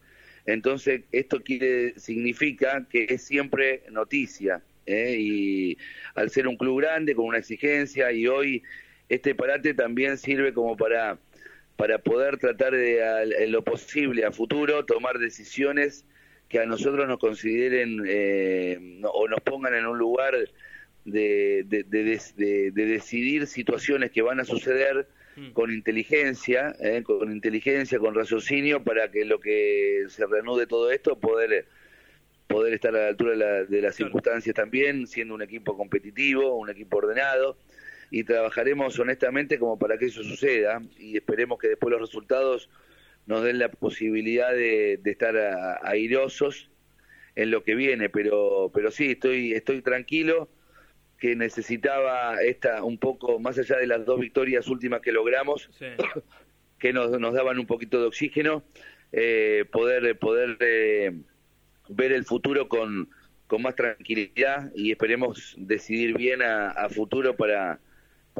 entonces, 0.46 1.02
esto 1.12 1.40
quiere, 1.42 1.98
significa 1.98 2.86
que 2.90 3.06
es 3.08 3.22
siempre 3.22 3.82
noticia. 3.90 4.62
¿eh? 4.86 5.16
Y 5.18 5.78
al 6.14 6.30
ser 6.30 6.48
un 6.48 6.56
club 6.56 6.80
grande, 6.80 7.14
con 7.14 7.26
una 7.26 7.38
exigencia, 7.38 8.10
y 8.12 8.26
hoy 8.26 8.62
este 9.08 9.34
parate 9.34 9.74
también 9.74 10.18
sirve 10.18 10.52
como 10.52 10.76
para, 10.76 11.18
para 11.76 11.98
poder 11.98 12.38
tratar 12.38 12.72
de, 12.72 13.00
en 13.38 13.52
lo 13.52 13.62
posible 13.62 14.24
a 14.24 14.32
futuro, 14.32 14.84
tomar 14.84 15.18
decisiones 15.18 16.04
que 16.50 16.60
a 16.60 16.66
nosotros 16.66 17.08
nos 17.08 17.18
consideren 17.18 18.02
eh, 18.06 19.00
o 19.04 19.26
nos 19.28 19.40
pongan 19.40 19.74
en 19.74 19.86
un 19.86 19.96
lugar 19.96 20.34
de, 21.06 21.64
de, 21.64 21.84
de, 21.84 22.70
de 22.70 22.84
decidir 22.84 23.46
situaciones 23.46 24.10
que 24.10 24.20
van 24.20 24.40
a 24.40 24.44
suceder 24.44 25.06
Mm. 25.36 25.52
con 25.52 25.70
inteligencia, 25.72 26.74
eh, 26.80 27.02
con 27.02 27.30
inteligencia, 27.30 27.98
con 27.98 28.14
raciocinio, 28.14 28.82
para 28.82 29.10
que 29.10 29.24
lo 29.24 29.40
que 29.40 30.04
se 30.08 30.26
reanude 30.26 30.66
todo 30.66 30.90
esto, 30.90 31.18
poder 31.18 31.66
poder 32.46 32.74
estar 32.74 32.94
a 32.96 33.02
la 33.02 33.08
altura 33.08 33.64
de, 33.64 33.80
las 33.80 33.94
circunstancias 33.94 34.56
también, 34.56 35.06
siendo 35.06 35.34
un 35.34 35.42
equipo 35.42 35.76
competitivo, 35.76 36.56
un 36.56 36.68
equipo 36.68 36.96
ordenado, 36.96 37.56
y 38.10 38.24
trabajaremos 38.24 38.98
honestamente 38.98 39.56
como 39.60 39.78
para 39.78 39.96
que 39.98 40.06
eso 40.06 40.24
suceda, 40.24 40.82
y 40.98 41.16
esperemos 41.16 41.60
que 41.60 41.68
después 41.68 41.92
los 41.92 42.00
resultados 42.00 42.68
nos 43.26 43.44
den 43.44 43.58
la 43.58 43.70
posibilidad 43.70 44.52
de, 44.52 45.00
estar 45.04 45.36
airosos 45.82 46.70
en 47.36 47.50
lo 47.50 47.62
que 47.62 47.74
viene, 47.74 48.08
pero, 48.08 48.70
pero 48.74 48.90
sí, 48.90 49.12
estoy, 49.12 49.52
estoy 49.52 49.82
tranquilo, 49.82 50.48
que 51.18 51.36
necesitaba 51.36 52.42
esta 52.42 52.82
un 52.82 52.98
poco, 52.98 53.38
más 53.38 53.58
allá 53.58 53.76
de 53.76 53.86
las 53.86 54.04
dos 54.04 54.18
victorias 54.18 54.68
últimas 54.68 55.00
que 55.00 55.12
logramos, 55.12 55.70
que 56.78 56.92
nos, 56.92 57.10
nos 57.20 57.34
daban 57.34 57.58
un 57.58 57.66
poquito 57.66 58.00
de 58.00 58.06
oxígeno, 58.06 58.64
eh, 59.12 59.64
poder, 59.70 60.18
poder 60.18 60.56
eh, 60.60 61.12
ver 61.88 62.12
el 62.12 62.24
futuro 62.24 62.68
con, 62.68 63.10
con 63.46 63.62
más 63.62 63.74
tranquilidad 63.74 64.70
y 64.74 64.92
esperemos 64.92 65.54
decidir 65.58 66.16
bien 66.16 66.40
a, 66.42 66.88
futuro 66.88 67.36
para, 67.36 67.80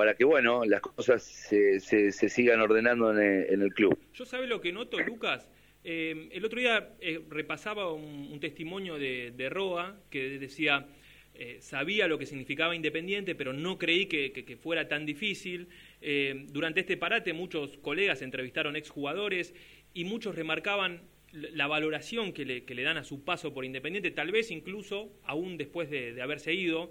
para 0.00 0.14
que 0.14 0.25
bueno 0.25 0.64
las 0.64 0.80
cosas 0.80 1.23
se, 1.23 1.78
sigan 2.11 2.59
ordenando 2.62 3.11
en 3.11 3.61
el, 3.61 3.75
club. 3.75 3.99
Yo 4.14 4.25
sabe 4.25 4.47
lo 4.47 4.59
que 4.59 4.73
noto, 4.73 4.99
Lucas. 4.99 5.50
Eh, 5.85 6.30
el 6.33 6.42
otro 6.42 6.59
día 6.59 6.95
repasaba 7.28 7.92
un, 7.92 8.40
testimonio 8.40 8.99
de, 8.99 9.49
Roa 9.50 10.00
que 10.09 10.38
decía 10.38 10.87
eh, 11.35 11.59
sabía 11.61 12.09
lo 12.09 12.19
que 12.19 12.25
significaba 12.25 12.75
Independiente, 12.75 13.35
pero 13.35 13.52
no 13.52 13.76
creí 13.76 14.07
que, 14.07 14.59
fuera 14.59 14.88
tan 14.88 15.04
difícil. 15.04 15.69
Eh, 16.00 16.47
durante 16.49 16.80
este 16.80 16.97
parate 16.97 17.35
muchos 17.35 17.76
colegas 17.76 18.23
entrevistaron 18.23 18.76
exjugadores 18.76 19.52
y 19.92 20.04
muchos 20.04 20.35
remarcaban 20.35 21.02
la 21.33 21.66
valoración 21.66 22.33
que 22.33 22.47
le, 22.47 22.83
dan 22.83 22.97
a 22.97 23.04
su 23.04 23.23
paso 23.23 23.52
por 23.52 23.66
Independiente, 23.66 24.11
tal 24.12 24.33
vez 24.33 24.50
incluso 24.50 25.12
aún 25.25 25.59
después 25.59 25.90
de, 25.90 26.23
haberse 26.23 26.54
ido. 26.54 26.90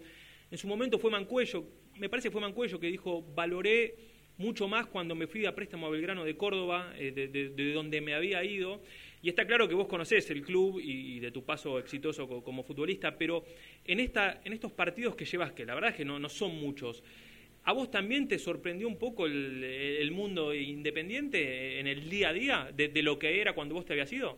En 0.52 0.60
su 0.60 0.68
momento 0.68 1.00
fue 1.00 1.10
Mancuello, 1.10 1.66
me 2.00 2.10
parece 2.10 2.30
que 2.30 2.32
fue 2.32 2.42
Mancuello 2.42 2.80
que 2.80 2.88
dijo, 2.88 3.24
valoré 3.36 3.96
mucho 4.38 4.68
más 4.68 4.88
cuando 4.88 5.16
me 5.16 5.28
fui 5.28 5.46
a 5.46 5.54
préstamo 5.54 5.88
a 5.88 5.90
Belgrano 5.90 6.24
de 6.24 6.38
Córdoba, 6.38 6.94
eh, 6.98 7.12
de 7.12 7.74
donde 7.74 8.02
me 8.02 8.16
había 8.16 8.44
ido. 8.44 8.82
Y 9.22 9.30
está 9.30 9.46
claro 9.46 9.68
que 9.68 9.76
vos 9.76 9.88
conocés 9.88 10.30
el 10.32 10.42
club 10.42 10.80
y, 10.82 11.20
de 11.20 11.32
tu 11.32 11.44
paso 11.44 11.78
exitoso 11.78 12.28
como, 12.28 12.64
futbolista, 12.64 13.18
pero 13.18 13.44
en, 13.86 14.00
esta, 14.00 14.40
en 14.46 14.54
estos 14.54 14.72
partidos 14.72 15.16
que 15.16 15.26
llevas, 15.26 15.52
que 15.52 15.66
la 15.66 15.76
verdad 15.76 15.92
es 15.92 15.98
que 15.98 16.06
no, 16.06 16.20
no 16.20 16.30
son 16.30 16.56
muchos, 16.56 17.04
¿a 17.66 17.74
vos 17.74 17.92
también 17.92 18.30
te 18.30 18.40
sorprendió 18.40 18.88
un 18.88 18.98
poco 18.98 19.26
el, 19.26 20.12
mundo 20.12 20.54
independiente 20.54 21.80
en 21.80 21.88
el 21.88 22.10
día 22.10 22.30
a 22.30 22.34
día 22.34 22.72
de, 22.74 23.04
lo 23.04 23.20
que 23.20 23.42
era 23.42 23.54
cuando 23.54 23.76
vos 23.76 23.86
te 23.86 23.94
habías 23.94 24.12
ido? 24.14 24.38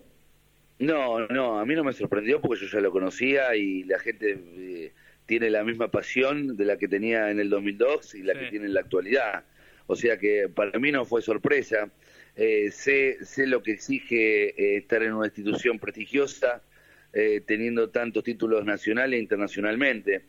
No, 0.79 1.27
no, 1.27 1.59
a 1.59 1.65
mí 1.65 1.75
no 1.75 1.83
me 1.83 1.93
sorprendió 1.93 2.41
porque 2.41 2.65
yo 2.65 2.67
ya 2.67 2.81
lo 2.81 2.91
conocía 2.91 3.55
y 3.55 3.83
la 3.83 3.99
gente 3.99 4.39
eh, 4.57 4.91
tiene 5.31 5.49
la 5.49 5.63
misma 5.63 5.89
pasión 5.89 6.57
de 6.57 6.65
la 6.65 6.75
que 6.75 6.89
tenía 6.89 7.31
en 7.31 7.39
el 7.39 7.49
2002 7.49 8.15
y 8.15 8.23
la 8.23 8.37
que 8.37 8.47
tiene 8.47 8.65
en 8.65 8.73
la 8.73 8.81
actualidad. 8.81 9.45
O 9.87 9.95
sea 9.95 10.17
que 10.17 10.49
para 10.53 10.77
mí 10.77 10.91
no 10.91 11.05
fue 11.05 11.21
sorpresa. 11.21 11.89
Eh, 12.35 12.69
sé, 12.69 13.17
sé 13.23 13.47
lo 13.47 13.63
que 13.63 13.71
exige 13.71 14.49
eh, 14.49 14.75
estar 14.75 15.01
en 15.03 15.13
una 15.13 15.27
institución 15.27 15.79
prestigiosa, 15.79 16.61
eh, 17.13 17.39
teniendo 17.47 17.91
tantos 17.91 18.25
títulos 18.25 18.65
nacionales 18.65 19.19
e 19.19 19.21
internacionalmente. 19.21 20.25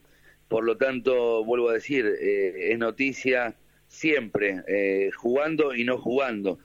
Por 0.46 0.62
lo 0.62 0.76
tanto, 0.76 1.44
vuelvo 1.44 1.70
a 1.70 1.72
decir, 1.72 2.06
es 2.06 2.78
noticia 2.78 3.56
siempre, 3.88 5.10
jugando 5.16 5.74
y 5.74 5.82
no 5.82 5.98
jugando. 5.98 6.60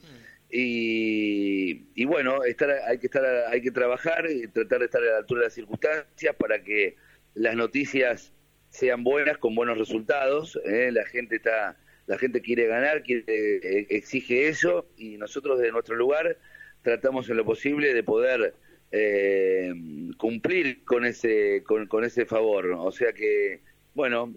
Y, 0.52 1.88
y, 1.96 2.06
bueno, 2.06 2.44
estar, 2.44 2.70
hay 2.88 3.00
que 3.00 3.08
estar, 3.08 3.26
hay 3.48 3.64
que 3.64 3.72
trabajar 3.72 4.30
y 4.30 4.48
tratar 4.48 4.80
de 4.80 4.86
estar 4.86 5.02
a 5.02 5.06
la 5.06 5.18
altura 5.18 5.42
de 5.42 5.48
las 5.48 5.54
circunstancias 5.54 6.36
para 6.36 6.62
que 6.62 6.98
las 7.38 7.56
noticias 7.56 8.34
sean 8.70 9.04
buenas 9.04 9.38
con 9.38 9.56
buenos 9.56 9.78
resultados. 9.78 10.60
La 10.66 11.06
gente 11.06 11.38
está 11.38 11.78
la 12.08 12.18
gente 12.18 12.42
quiere 12.42 12.68
ganar, 12.68 13.04
quiere, 13.04 13.24
eh, 13.28 13.88
exige 13.90 14.48
eso 14.48 14.88
y 14.98 15.18
nosotros 15.18 15.60
de 15.60 15.72
nuestro 15.72 15.96
lugar 15.96 16.38
tratamos 16.82 17.30
en 17.30 17.36
lo 17.36 17.46
posible 17.46 17.94
de 17.94 18.02
poder 18.02 18.56
eh, 18.92 19.74
cumplir 20.18 20.86
con 20.86 21.06
ese 21.06 21.64
con, 21.66 22.04
ese 22.06 22.26
favor. 22.26 22.72
O 22.72 22.92
sea 22.92 23.12
que, 23.12 23.60
bueno, 23.94 24.34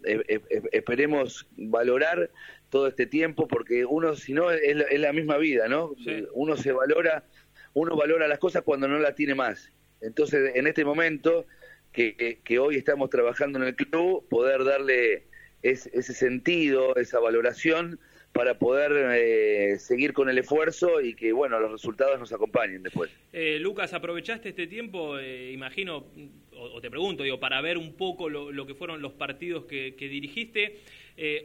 esperemos 0.73 1.47
valorar 1.57 2.31
todo 2.71 2.89
este 2.89 3.07
tiempo 3.07 3.47
porque 3.47 3.85
uno, 3.85 4.17
si 4.17 4.33
no, 4.33 4.51
es 4.51 5.01
la, 5.01 5.13
misma 5.13 5.39
vida, 5.39 5.69
¿no? 5.69 5.95
Uno 6.35 6.57
se 6.57 6.73
valora, 6.73 7.25
uno 7.73 7.95
valora 7.97 8.27
las 8.27 8.41
cosas 8.41 8.63
cuando 8.63 8.89
no 8.89 8.99
las 8.99 9.15
tiene 9.15 9.37
más. 9.37 9.71
Entonces, 10.01 10.57
en 10.57 10.67
este 10.67 10.85
momento 10.85 11.47
que, 11.93 12.41
que 12.45 12.59
hoy 12.59 12.77
estamos 12.77 13.11
trabajando 13.11 13.59
en 13.59 13.67
el 13.67 13.77
club, 13.77 14.29
poder 14.29 14.65
darle 14.65 15.25
es, 15.63 15.87
ese 15.93 16.15
sentido, 16.15 16.97
esa 16.97 17.19
valoración 17.19 17.99
para 18.33 18.59
poder 18.59 18.93
eh, 19.17 19.79
seguir 19.79 20.13
con 20.13 20.29
el 20.29 20.39
esfuerzo 20.39 21.01
y 21.01 21.15
que 21.15 21.33
bueno 21.33 21.59
los 21.59 21.73
resultados 21.73 22.19
nos 22.21 22.33
acompañen 22.33 22.83
después. 22.83 23.11
Eh, 23.33 23.59
Lucas, 23.61 23.93
aprovechaste 23.93 24.51
este 24.51 24.69
tiempo, 24.69 25.19
eh, 25.19 25.51
imagino, 25.53 26.07
o, 26.53 26.81
te 26.81 26.91
pregunto, 26.91 27.25
digo, 27.25 27.41
para 27.41 27.61
ver 27.61 27.77
un 27.77 27.95
poco 27.95 28.29
lo, 28.29 28.67
que 28.67 28.75
fueron 28.75 29.03
los 29.03 29.13
partidos 29.13 29.65
que, 29.65 29.95
dirigiste. 29.99 30.79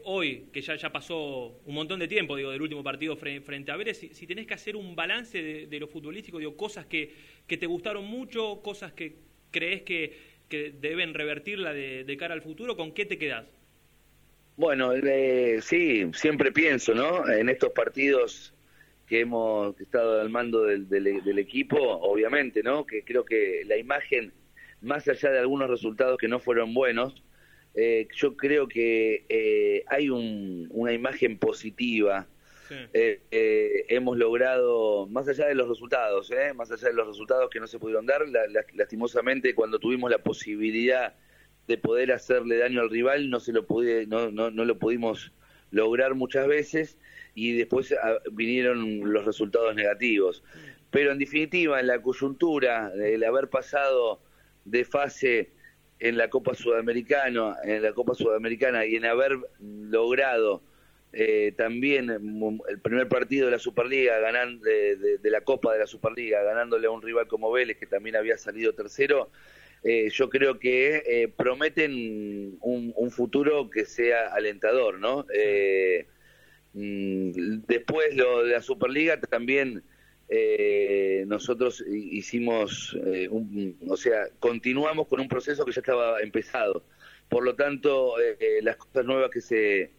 hoy, 0.04 0.46
que 0.54 0.62
ya, 0.62 0.76
ya 0.76 0.92
pasó 0.92 1.60
un 1.66 1.74
montón 1.74 2.00
de 2.00 2.08
tiempo, 2.08 2.36
digo, 2.36 2.52
del 2.52 2.62
último 2.62 2.84
partido 2.84 3.16
frente, 3.16 3.72
a 3.72 3.78
Vélez, 3.78 3.98
si, 3.98 4.28
tenés 4.28 4.46
que 4.46 4.54
hacer 4.54 4.76
un 4.76 4.96
balance 4.96 5.42
de, 5.42 5.80
lo 5.80 5.88
futbolístico, 5.88 6.38
digo, 6.38 6.56
cosas 6.56 6.86
que, 6.86 7.12
que 7.48 7.58
te 7.58 7.66
gustaron 7.66 8.06
mucho, 8.06 8.62
cosas 8.62 8.94
que 8.94 9.16
crees 9.52 9.82
que, 9.82 10.35
que 10.50 10.72
deben 10.72 11.14
revertirla 11.14 11.74
de, 11.74 12.04
de 12.04 12.18
cara 12.18 12.34
al 12.34 12.42
futuro, 12.42 12.76
¿con 12.76 12.94
qué 12.94 13.06
te 13.06 13.18
quedás? 13.18 13.46
Bueno, 14.58 14.94
eh, 14.94 15.60
sí, 15.62 16.10
siempre 16.14 16.52
pienso, 16.52 16.94
¿no? 16.94 17.30
En 17.30 17.50
estos 17.50 17.72
partidos 17.72 18.54
que 19.06 19.20
hemos 19.20 19.80
estado 19.80 20.22
al 20.22 20.30
mando 20.30 20.64
del, 20.64 20.88
del, 20.88 21.40
equipo, 21.40 21.78
obviamente, 21.78 22.64
¿no? 22.64 22.86
Que 22.86 23.04
creo 23.04 23.26
que 23.26 23.64
la 23.66 23.78
imagen, 23.78 24.32
más 24.82 25.08
allá 25.08 25.32
de 25.32 25.40
algunos 25.40 25.70
resultados 25.70 26.18
que 26.18 26.30
no 26.30 26.40
fueron 26.40 26.74
buenos, 26.74 27.22
eh, 27.76 28.08
yo 28.16 28.38
creo 28.38 28.68
que 28.68 29.26
eh, 29.28 29.84
hay 29.88 30.10
un, 30.10 30.68
una 30.72 30.94
imagen 30.94 31.38
positiva 31.38 32.26
eh, 32.70 33.86
hemos 33.90 34.18
logrado, 34.18 35.08
más 35.08 35.28
allá 35.28 35.48
de 35.48 35.56
los 35.56 35.68
resultados, 35.68 36.32
más 36.56 36.72
allá 36.72 36.88
de 36.88 36.94
los 36.94 37.08
resultados 37.08 37.50
que 37.50 37.60
no 37.60 37.68
se 37.68 37.80
pudieron 37.80 38.06
dar, 38.06 38.22
lastimosamente 38.74 39.56
cuando 39.56 39.80
tuvimos 39.80 40.10
la 40.12 40.20
posibilidad 40.20 41.16
de 41.68 41.78
poder 41.78 42.12
hacerle 42.12 42.58
daño 42.58 42.82
al 42.82 42.90
rival 42.90 43.30
no 43.30 43.40
se 43.40 43.52
lo 43.52 43.66
pude, 43.66 44.06
no, 44.06 44.32
no, 44.32 44.52
no 44.52 44.66
lo 44.66 44.78
pudimos 44.78 45.32
lograr 45.72 46.14
muchas 46.16 46.48
veces 46.48 46.98
y 47.34 47.54
después 47.54 47.94
ah, 48.02 48.18
vinieron 48.32 49.12
los 49.12 49.26
resultados 49.26 49.76
negativos. 49.76 50.44
Pero 50.92 51.12
en 51.12 51.20
definitiva, 51.20 51.80
en 51.80 51.88
la 51.88 52.02
coyuntura, 52.02 52.92
el 52.96 53.24
haber 53.24 53.50
pasado 53.50 54.22
de 54.64 54.86
fase 54.86 55.52
en 56.00 56.18
la 56.18 56.30
Copa 56.30 56.54
Sudamericana, 56.54 57.56
en 57.64 57.82
la 57.82 57.94
Copa 57.94 58.16
Sudamericana 58.16 58.86
y 58.86 58.96
en 58.96 59.06
haber 59.06 59.38
logrado 59.60 60.62
eh, 61.16 61.54
también 61.58 62.10
el 62.10 62.80
primer 62.82 63.08
partido 63.08 63.46
de 63.46 63.52
la 63.52 63.60
Superliga, 63.60 64.20
ganando, 64.20 64.64
de, 64.66 65.20
la 65.24 65.42
Copa 65.42 65.74
de 65.74 65.80
la 65.80 65.88
Superliga, 65.88 66.44
ganándole 66.44 66.88
a 66.88 66.92
un 66.92 67.02
rival 67.02 67.28
como 67.28 67.52
Vélez, 67.52 67.78
que 67.78 67.88
también 67.88 68.16
había 68.16 68.38
salido 68.38 68.74
tercero, 68.74 69.32
eh, 69.84 70.10
yo 70.12 70.30
creo 70.30 70.60
que 70.60 71.04
eh, 71.06 71.28
prometen 71.28 72.58
un, 72.62 73.12
futuro 73.12 73.70
que 73.70 73.86
sea 73.86 74.34
alentador, 74.34 75.00
¿no? 75.00 75.26
Mm, 76.74 77.62
después 77.68 78.16
de 78.16 78.50
la 78.52 78.62
Superliga 78.62 79.20
también 79.22 79.84
eh, 80.28 81.24
nosotros 81.28 81.84
hicimos, 81.88 82.98
eh, 83.06 83.28
un, 83.30 83.78
o 83.88 83.96
sea, 83.96 84.28
continuamos 84.40 85.08
con 85.08 85.20
un 85.20 85.28
proceso 85.28 85.66
que 85.66 85.72
ya 85.72 85.82
estaba 85.82 86.20
empezado. 86.22 86.84
Por 87.30 87.44
lo 87.44 87.56
tanto, 87.56 88.20
eh, 88.20 88.60
las 88.62 88.78
cosas 88.78 89.06
nuevas 89.06 89.30
que 89.32 89.42
se 89.42 89.92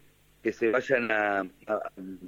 que 0.47 0.53
se 0.53 0.71
vayan 0.71 1.11
a, 1.11 1.45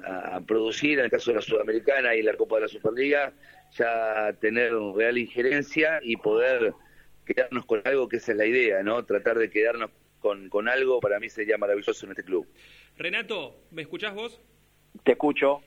a, 0.05 0.41
producir, 0.41 0.99
en 0.99 1.05
el 1.05 1.11
caso 1.13 1.31
de 1.31 1.37
la 1.37 1.41
Sudamericana 1.41 2.17
y 2.17 2.23
la 2.23 2.35
Copa 2.35 2.57
de 2.57 2.63
la 2.63 2.69
Superliga, 2.69 3.33
ya 3.77 4.33
tener 4.41 4.73
real 4.97 5.19
injerencia 5.19 6.01
y 6.03 6.17
poder 6.17 6.75
quedarnos 7.25 7.65
con 7.65 7.81
algo 7.85 8.09
que 8.09 8.17
esa 8.17 8.33
es 8.33 8.39
la 8.39 8.47
idea, 8.47 8.83
¿no? 8.83 9.05
Tratar 9.05 9.39
de 9.39 9.49
quedarnos 9.49 9.93
con, 10.19 10.49
con 10.49 10.69
algo, 10.69 10.99
para 10.99 11.21
mí 11.21 11.29
sería 11.29 11.59
maravilloso 11.59 12.07
en 12.07 12.11
este 12.11 12.25
club. 12.25 12.45
Renato, 12.97 13.63
¿me 13.71 13.83
escuchás 13.83 14.13
vos? 14.17 14.41
Te 15.05 15.13
escucho. 15.13 15.63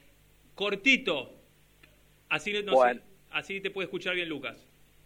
Cortito. 0.54 1.34
Así, 2.28 2.54
así 3.30 3.62
te 3.62 3.72
puede 3.72 3.86
escuchar 3.86 4.16
bien 4.16 4.28
Lucas. 4.28 4.58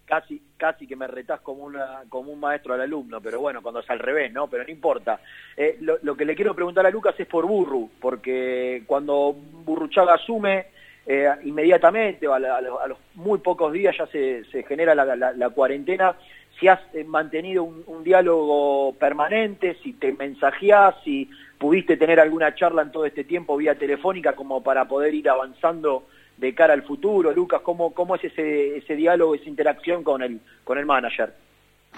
Casi, 0.05 0.39
casi 0.55 0.85
que 0.85 0.95
me 0.95 1.07
retás 1.07 1.41
como, 1.41 1.63
una, 1.63 2.03
como 2.09 2.31
un 2.31 2.39
maestro 2.39 2.75
al 2.75 2.81
alumno, 2.81 3.19
pero 3.21 3.39
bueno, 3.39 3.63
cuando 3.63 3.79
es 3.79 3.89
al 3.89 3.97
revés, 3.97 4.31
¿no? 4.31 4.47
Pero 4.47 4.63
no 4.63 4.71
importa. 4.71 5.19
Eh, 5.57 5.79
lo, 5.81 6.15
que 6.15 6.25
le 6.25 6.35
quiero 6.35 6.53
preguntar 6.53 6.85
a 6.85 6.91
Lucas 6.91 7.15
es 7.17 7.25
por 7.25 7.47
Burru, 7.47 7.89
porque 7.99 8.83
cuando 8.85 9.33
Burruchaga 9.33 10.13
asume, 10.13 10.67
eh, 11.07 11.27
inmediatamente, 11.43 12.27
a, 12.27 12.35
a, 12.35 12.87
los 12.87 12.97
muy 13.15 13.39
pocos 13.39 13.73
días 13.73 13.95
ya 13.97 14.05
se, 14.07 14.43
se 14.45 14.63
genera 14.63 14.93
la, 14.93 15.15
la, 15.15 15.49
cuarentena, 15.49 16.15
si 16.59 16.67
has 16.67 16.79
eh, 16.93 17.03
mantenido 17.03 17.63
un, 17.63 17.83
un, 17.87 18.03
diálogo 18.03 18.93
permanente, 18.99 19.77
si 19.83 19.93
te 19.93 20.13
mensajeás, 20.13 20.95
si 21.03 21.29
pudiste 21.57 21.97
tener 21.97 22.19
alguna 22.19 22.53
charla 22.53 22.81
en 22.81 22.91
todo 22.91 23.05
este 23.05 23.23
tiempo 23.23 23.57
vía 23.57 23.75
telefónica 23.75 24.33
como 24.33 24.61
para 24.61 24.87
poder 24.87 25.13
ir 25.13 25.29
avanzando 25.29 26.05
de 26.37 26.53
cara 26.53 26.73
al 26.73 26.83
futuro, 26.83 27.31
Lucas, 27.31 27.61
¿cómo, 27.61 27.93
cómo 27.93 28.15
es 28.15 28.23
ese, 28.25 28.77
ese 28.77 28.95
diálogo, 28.95 29.35
esa 29.35 29.49
interacción 29.49 30.03
con 30.03 30.21
el, 30.21 30.39
con 30.63 30.77
el 30.77 30.85
manager? 30.85 31.33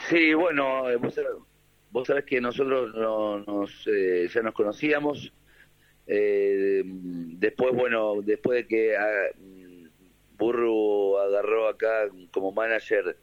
Sí, 0.09 0.33
bueno, 0.33 0.89
eh, 0.89 0.97
vos, 0.97 2.07
sabés 2.07 2.25
que 2.25 2.39
nosotros 2.39 2.93
nos, 2.95 3.87
eh, 3.87 4.27
ya 4.31 4.41
nos 4.41 4.53
conocíamos, 4.53 5.31
eh, 6.05 6.83
después, 6.85 7.73
bueno, 7.73 8.21
después 8.21 8.59
de 8.59 8.67
que 8.67 8.95
ah, 8.95 9.29
Burro 10.37 11.19
agarró 11.19 11.67
acá 11.67 12.07
como 12.31 12.51
manager 12.51 13.17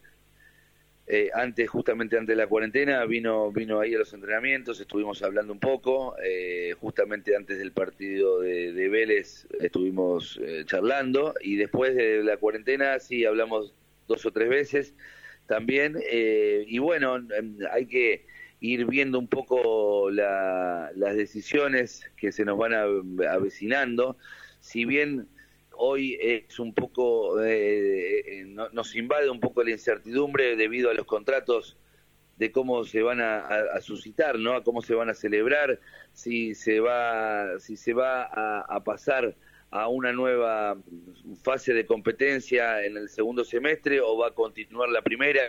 eh, 1.07 1.31
antes, 1.35 1.69
justamente 1.69 2.17
antes 2.17 2.35
de 2.35 2.43
la 2.43 2.47
cuarentena, 2.47 3.05
vino, 3.05 3.53
vino 3.53 3.79
ahí 3.79 3.95
a 3.95 3.99
los 3.99 4.15
entrenamientos, 4.15 4.81
estuvimos 4.81 5.23
hablando 5.23 5.53
un 5.53 5.61
poco, 5.61 6.17
eh, 6.25 6.75
justamente 6.81 7.37
antes 7.37 7.59
del 7.59 7.73
partido 7.73 8.41
de, 8.41 8.89
Vélez 8.89 9.47
estuvimos 9.61 10.41
eh, 10.43 10.65
charlando 10.65 11.35
y 11.43 11.57
después 11.57 11.95
de 11.95 12.23
la 12.23 12.39
cuarentena 12.39 12.99
sí 13.01 13.27
hablamos 13.27 13.75
dos 14.09 14.25
o 14.25 14.31
tres 14.31 14.49
veces 14.49 14.95
también 15.47 15.99
y 16.11 16.79
bueno, 16.79 17.19
hay 17.71 17.87
que 17.87 18.25
ir 18.61 18.87
viendo 18.87 19.19
un 19.19 19.29
poco 19.29 20.11
las 20.11 21.17
decisiones 21.17 22.11
que 22.17 22.33
se 22.33 22.47
nos 22.47 22.57
van 22.57 22.73
avecinando, 23.29 24.17
si 24.61 24.87
bien 24.87 25.29
hoy 25.77 26.19
es 26.21 26.59
un 26.59 26.75
poco, 26.75 27.43
eh, 27.43 28.41
eh, 28.41 28.45
nos 28.73 28.95
invade 28.95 29.31
un 29.31 29.41
poco 29.41 29.63
la 29.63 29.71
incertidumbre 29.71 30.57
debido 30.57 30.91
a 30.91 30.95
los 30.95 31.07
contratos 31.07 31.77
de 32.37 32.51
cómo 32.51 32.85
se 32.85 33.03
van 33.03 33.21
a, 33.21 33.81
suscitar, 33.81 34.39
¿no? 34.39 34.55
A 34.55 34.65
cómo 34.65 34.83
se 34.83 34.95
van 34.95 35.09
a 35.09 35.15
celebrar, 35.15 35.79
si 36.13 36.55
se 36.55 36.81
va, 36.81 37.59
si 37.61 37.77
se 37.77 37.93
va 37.93 38.25
a, 38.25 38.83
pasar 38.83 39.37
a 39.71 39.89
una 39.89 40.13
nueva 40.13 40.77
fase 41.43 41.75
de 41.75 41.87
competencia 41.87 42.85
en 42.85 42.97
el 42.97 43.09
segundo 43.09 43.45
semestre 43.45 44.01
o 44.01 44.17
va 44.17 44.29
a 44.29 44.31
continuar 44.33 44.89
la 44.89 45.03
primera 45.03 45.43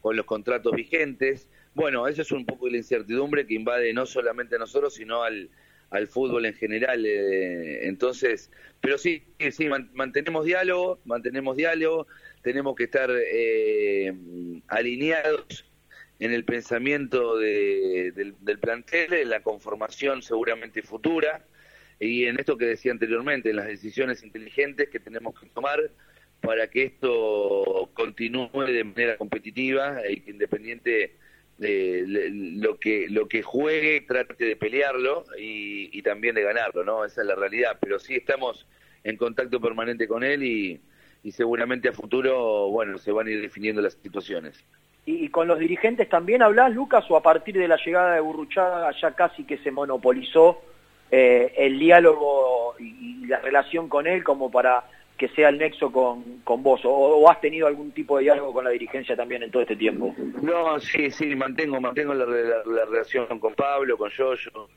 con 0.00 0.16
los 0.16 0.24
contratos 0.24 0.72
vigentes. 0.72 1.48
Bueno, 1.74 2.08
eso 2.08 2.22
es 2.22 2.32
un 2.32 2.46
poco 2.46 2.68
la 2.68 2.78
incertidumbre 2.78 3.46
que 3.46 3.54
invade 3.54 3.92
no 3.92 4.06
solamente 4.06 4.56
a 4.56 4.58
nosotros, 4.58 4.94
sino 4.94 5.22
al, 5.22 5.50
al 5.94 6.08
fútbol 6.08 6.46
en 6.46 6.54
general. 6.54 7.06
Eh, 7.06 7.86
entonces, 7.86 8.50
pero 8.80 8.98
sí, 8.98 9.22
sí, 9.50 9.68
mantenemos 9.92 10.44
diálogo, 10.44 11.00
mantenemos 11.04 11.56
diálogo, 11.56 12.06
tenemos 12.42 12.74
que 12.74 12.84
estar 12.84 13.10
eh, 13.10 14.12
alineados 14.68 15.64
en 16.18 16.32
el 16.32 16.44
pensamiento 16.44 17.38
del, 17.38 18.34
plantel, 18.60 19.12
en 19.14 19.30
la 19.30 19.42
conformación 19.42 20.22
seguramente 20.22 20.82
futura 20.82 21.44
y 21.98 22.24
en 22.24 22.38
esto 22.38 22.56
que 22.56 22.66
decía 22.66 22.92
anteriormente, 22.92 23.50
en 23.50 23.56
las 23.56 23.66
decisiones 23.66 24.22
inteligentes 24.22 24.88
que 24.88 25.00
tenemos 25.00 25.38
que 25.38 25.46
tomar 25.48 25.90
para 26.40 26.68
que 26.68 26.84
esto 26.84 27.90
continúe 27.94 28.50
de 28.66 28.84
manera 28.84 29.16
competitiva 29.16 30.02
y 30.08 30.20
que 30.20 30.30
Lo 31.58 32.78
que 32.78 33.06
lo 33.08 33.28
que 33.28 33.42
juegue 33.42 34.00
trate 34.00 34.44
de 34.44 34.56
pelearlo 34.56 35.24
y, 35.38 36.02
también 36.02 36.34
de 36.34 36.42
ganarlo 36.42 36.84
no 36.84 37.04
esa 37.04 37.22
es 37.22 37.26
la 37.26 37.34
realidad. 37.34 37.78
Pero 37.80 37.98
sí 37.98 38.16
estamos 38.16 38.66
en 39.04 39.16
contacto 39.16 39.60
permanente 39.60 40.08
con 40.08 40.24
él 40.24 40.42
y, 40.42 40.80
seguramente 41.30 41.88
a 41.88 41.92
futuro 41.92 42.68
bueno 42.68 42.98
se 42.98 43.10
van 43.10 43.26
a 43.28 43.30
ir 43.30 43.40
definiendo 43.40 43.80
las 43.80 43.94
situaciones. 43.94 44.62
Y, 45.06 45.28
con 45.28 45.46
los 45.46 45.58
dirigentes 45.58 46.08
también 46.08 46.42
hablas 46.42 46.72
Lucas 46.72 47.04
o 47.08 47.16
a 47.16 47.22
partir 47.22 47.56
de 47.56 47.68
la 47.68 47.76
llegada 47.76 48.14
de 48.14 48.20
Burruchaga 48.20 48.90
ya 49.00 49.12
casi 49.12 49.44
que 49.44 49.58
se 49.58 49.70
monopolizó 49.70 50.62
eh, 51.10 51.52
el 51.56 51.78
diálogo 51.78 52.74
y 52.78 53.26
la 53.26 53.38
relación 53.38 53.88
con 53.88 54.06
él 54.06 54.24
como 54.24 54.50
para 54.50 54.84
que 55.16 55.28
sea 55.28 55.48
el 55.48 55.58
nexo 55.58 55.92
con, 55.92 56.40
con 56.42 56.62
vos? 56.62 56.80
O, 56.84 57.30
has 57.30 57.40
tenido 57.40 57.66
algún 57.66 57.92
tipo 57.92 58.16
de 58.16 58.24
diálogo 58.24 58.52
con 58.52 58.64
la 58.64 58.70
dirigencia 58.70 59.14
también 59.16 59.42
en 59.42 59.50
todo 59.50 59.62
este 59.62 59.76
tiempo? 59.76 60.14
No, 60.42 60.78
sí, 60.80 61.10
sí, 61.10 61.34
mantengo, 61.36 61.80
mantengo 61.80 62.14
la, 62.14 62.24
relación 62.24 63.38
con 63.38 63.54
Pablo, 63.54 63.96
con 63.96 64.10
Yoyo, 64.10 64.68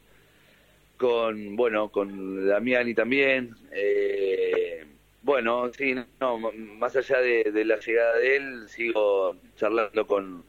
con, 0.98 1.56
bueno, 1.56 1.90
con 1.90 2.48
Damiani 2.48 2.94
también. 2.94 3.56
Eh, 3.72 4.86
bueno, 5.24 5.72
sí, 5.74 5.96
no, 6.22 6.38
más 6.78 6.96
allá 6.96 7.20
de, 7.20 7.66
la 7.66 7.80
llegada 7.80 8.18
de 8.18 8.38
él, 8.38 8.70
sigo 8.70 9.36
charlando 9.56 10.06
con, 10.06 10.44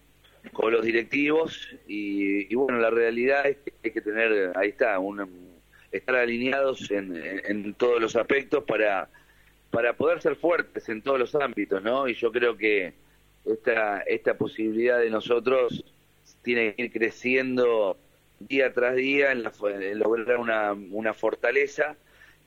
con 0.53 0.72
los 0.72 0.85
directivos 0.85 1.68
y, 1.87 2.55
bueno, 2.55 2.79
la 2.79 2.90
realidad 2.90 3.46
es 3.46 3.57
que 3.57 3.72
hay 3.85 3.90
que 3.90 4.03
tener, 4.03 4.53
ahí 4.55 4.68
está, 4.68 4.98
un, 4.98 5.59
estar 5.90 6.14
alineados 6.14 6.90
en, 6.90 7.16
en 7.16 7.72
todos 7.74 8.01
los 8.01 8.14
aspectos 8.14 8.64
para 8.64 9.09
para 9.70 9.92
poder 9.94 10.20
ser 10.22 10.37
fuertes 10.37 10.88
en 10.88 11.02
todos 11.02 11.18
los 11.18 11.35
ámbitos, 11.35 11.83
¿no? 11.83 12.09
Y 12.09 12.14
yo 12.14 12.33
creo 12.33 12.57
que 12.57 12.94
esta, 13.44 14.00
esta 14.00 14.37
posibilidad 14.37 14.98
de 14.98 15.11
nosotros 15.11 15.85
tiene 16.42 16.74
que 16.74 16.85
ir 16.85 16.92
creciendo 16.92 17.98
día 18.40 18.72
tras 18.72 18.96
día 18.96 19.33
en, 19.33 19.42
lograr 19.98 20.38
una, 20.38 20.72
una 20.72 21.12
fortaleza 21.12 21.96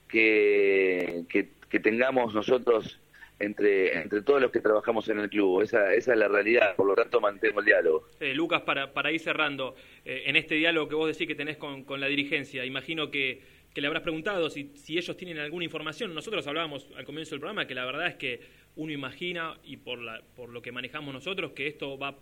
que, 0.08 1.24
que, 1.30 1.80
tengamos 1.80 2.34
nosotros 2.34 3.00
entre, 3.40 3.98
entre 3.98 4.22
todos 4.22 4.42
los 4.42 4.52
que 4.52 4.60
trabajamos 4.60 5.08
en 5.10 5.20
el 5.20 5.30
club. 5.30 5.62
Esa, 5.62 5.94
esa 5.94 6.14
es 6.14 6.20
la 6.20 6.28
realidad, 6.28 6.76
por 6.76 6.86
lo 6.86 6.96
tanto 6.96 7.22
mantengo 7.22 7.60
el 7.60 7.66
diálogo. 7.66 8.08
Lucas, 8.20 8.62
para, 8.62 8.94
para 8.94 9.12
ir 9.12 9.20
cerrando, 9.20 9.76
eh, 10.06 10.24
en 10.26 10.36
este 10.36 10.56
diálogo 10.56 10.90
que 10.90 10.96
vos 10.96 11.08
decís 11.08 11.28
que 11.28 11.36
tenés 11.36 11.58
con, 11.58 11.84
con 11.84 12.00
la 12.00 12.08
dirigencia, 12.08 12.66
imagino 12.66 13.10
que 13.10 13.42
que 13.74 13.82
le 13.82 13.88
habrás 13.88 14.04
preguntado 14.04 14.50
si, 14.50 14.72
si 14.76 14.98
ellos 14.98 15.16
tienen 15.16 15.40
alguna 15.40 15.64
información. 15.66 16.14
Nosotros 16.14 16.46
hablábamos 16.48 16.88
al 16.98 17.06
comienzo 17.06 17.32
del 17.32 17.40
programa 17.40 17.68
que 17.68 17.76
la 17.76 17.86
verdad 17.86 18.08
es 18.08 18.16
que 18.16 18.42
uno 18.76 18.92
imagina, 18.92 19.58
y 19.64 19.78
por, 19.78 20.00
la, 20.00 20.22
por 20.36 20.50
lo 20.50 20.62
que 20.62 20.72
manejamos 20.72 21.14
nosotros, 21.14 21.52
que 21.52 21.68
esto 21.68 21.98
va 21.98 22.18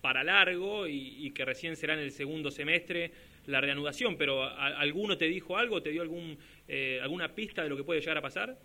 para 0.00 0.22
largo 0.22 0.86
y, 0.86 1.30
que 1.32 1.44
recién 1.44 1.76
será 1.76 1.94
en 1.94 2.00
el 2.00 2.12
segundo 2.12 2.50
semestre 2.50 3.10
la 3.46 3.60
reanudación, 3.60 4.16
pero 4.16 4.44
¿alguno 4.44 5.18
te 5.18 5.24
dijo 5.24 5.56
algo, 5.56 5.82
te 5.82 5.90
dio 5.90 6.02
algún 6.02 6.38
eh, 6.68 7.00
alguna 7.02 7.34
pista 7.34 7.62
de 7.62 7.68
lo 7.68 7.76
que 7.76 7.82
puede 7.82 8.00
llegar 8.00 8.18
a 8.18 8.22
pasar? 8.22 8.56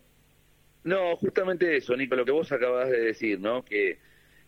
No, 0.83 1.15
justamente 1.15 1.77
eso, 1.77 1.95
Nico, 1.95 2.15
lo 2.15 2.25
que 2.25 2.31
vos 2.31 2.51
acabas 2.51 2.89
de 2.89 2.99
decir, 2.99 3.39
¿no? 3.39 3.63
Que, 3.63 3.97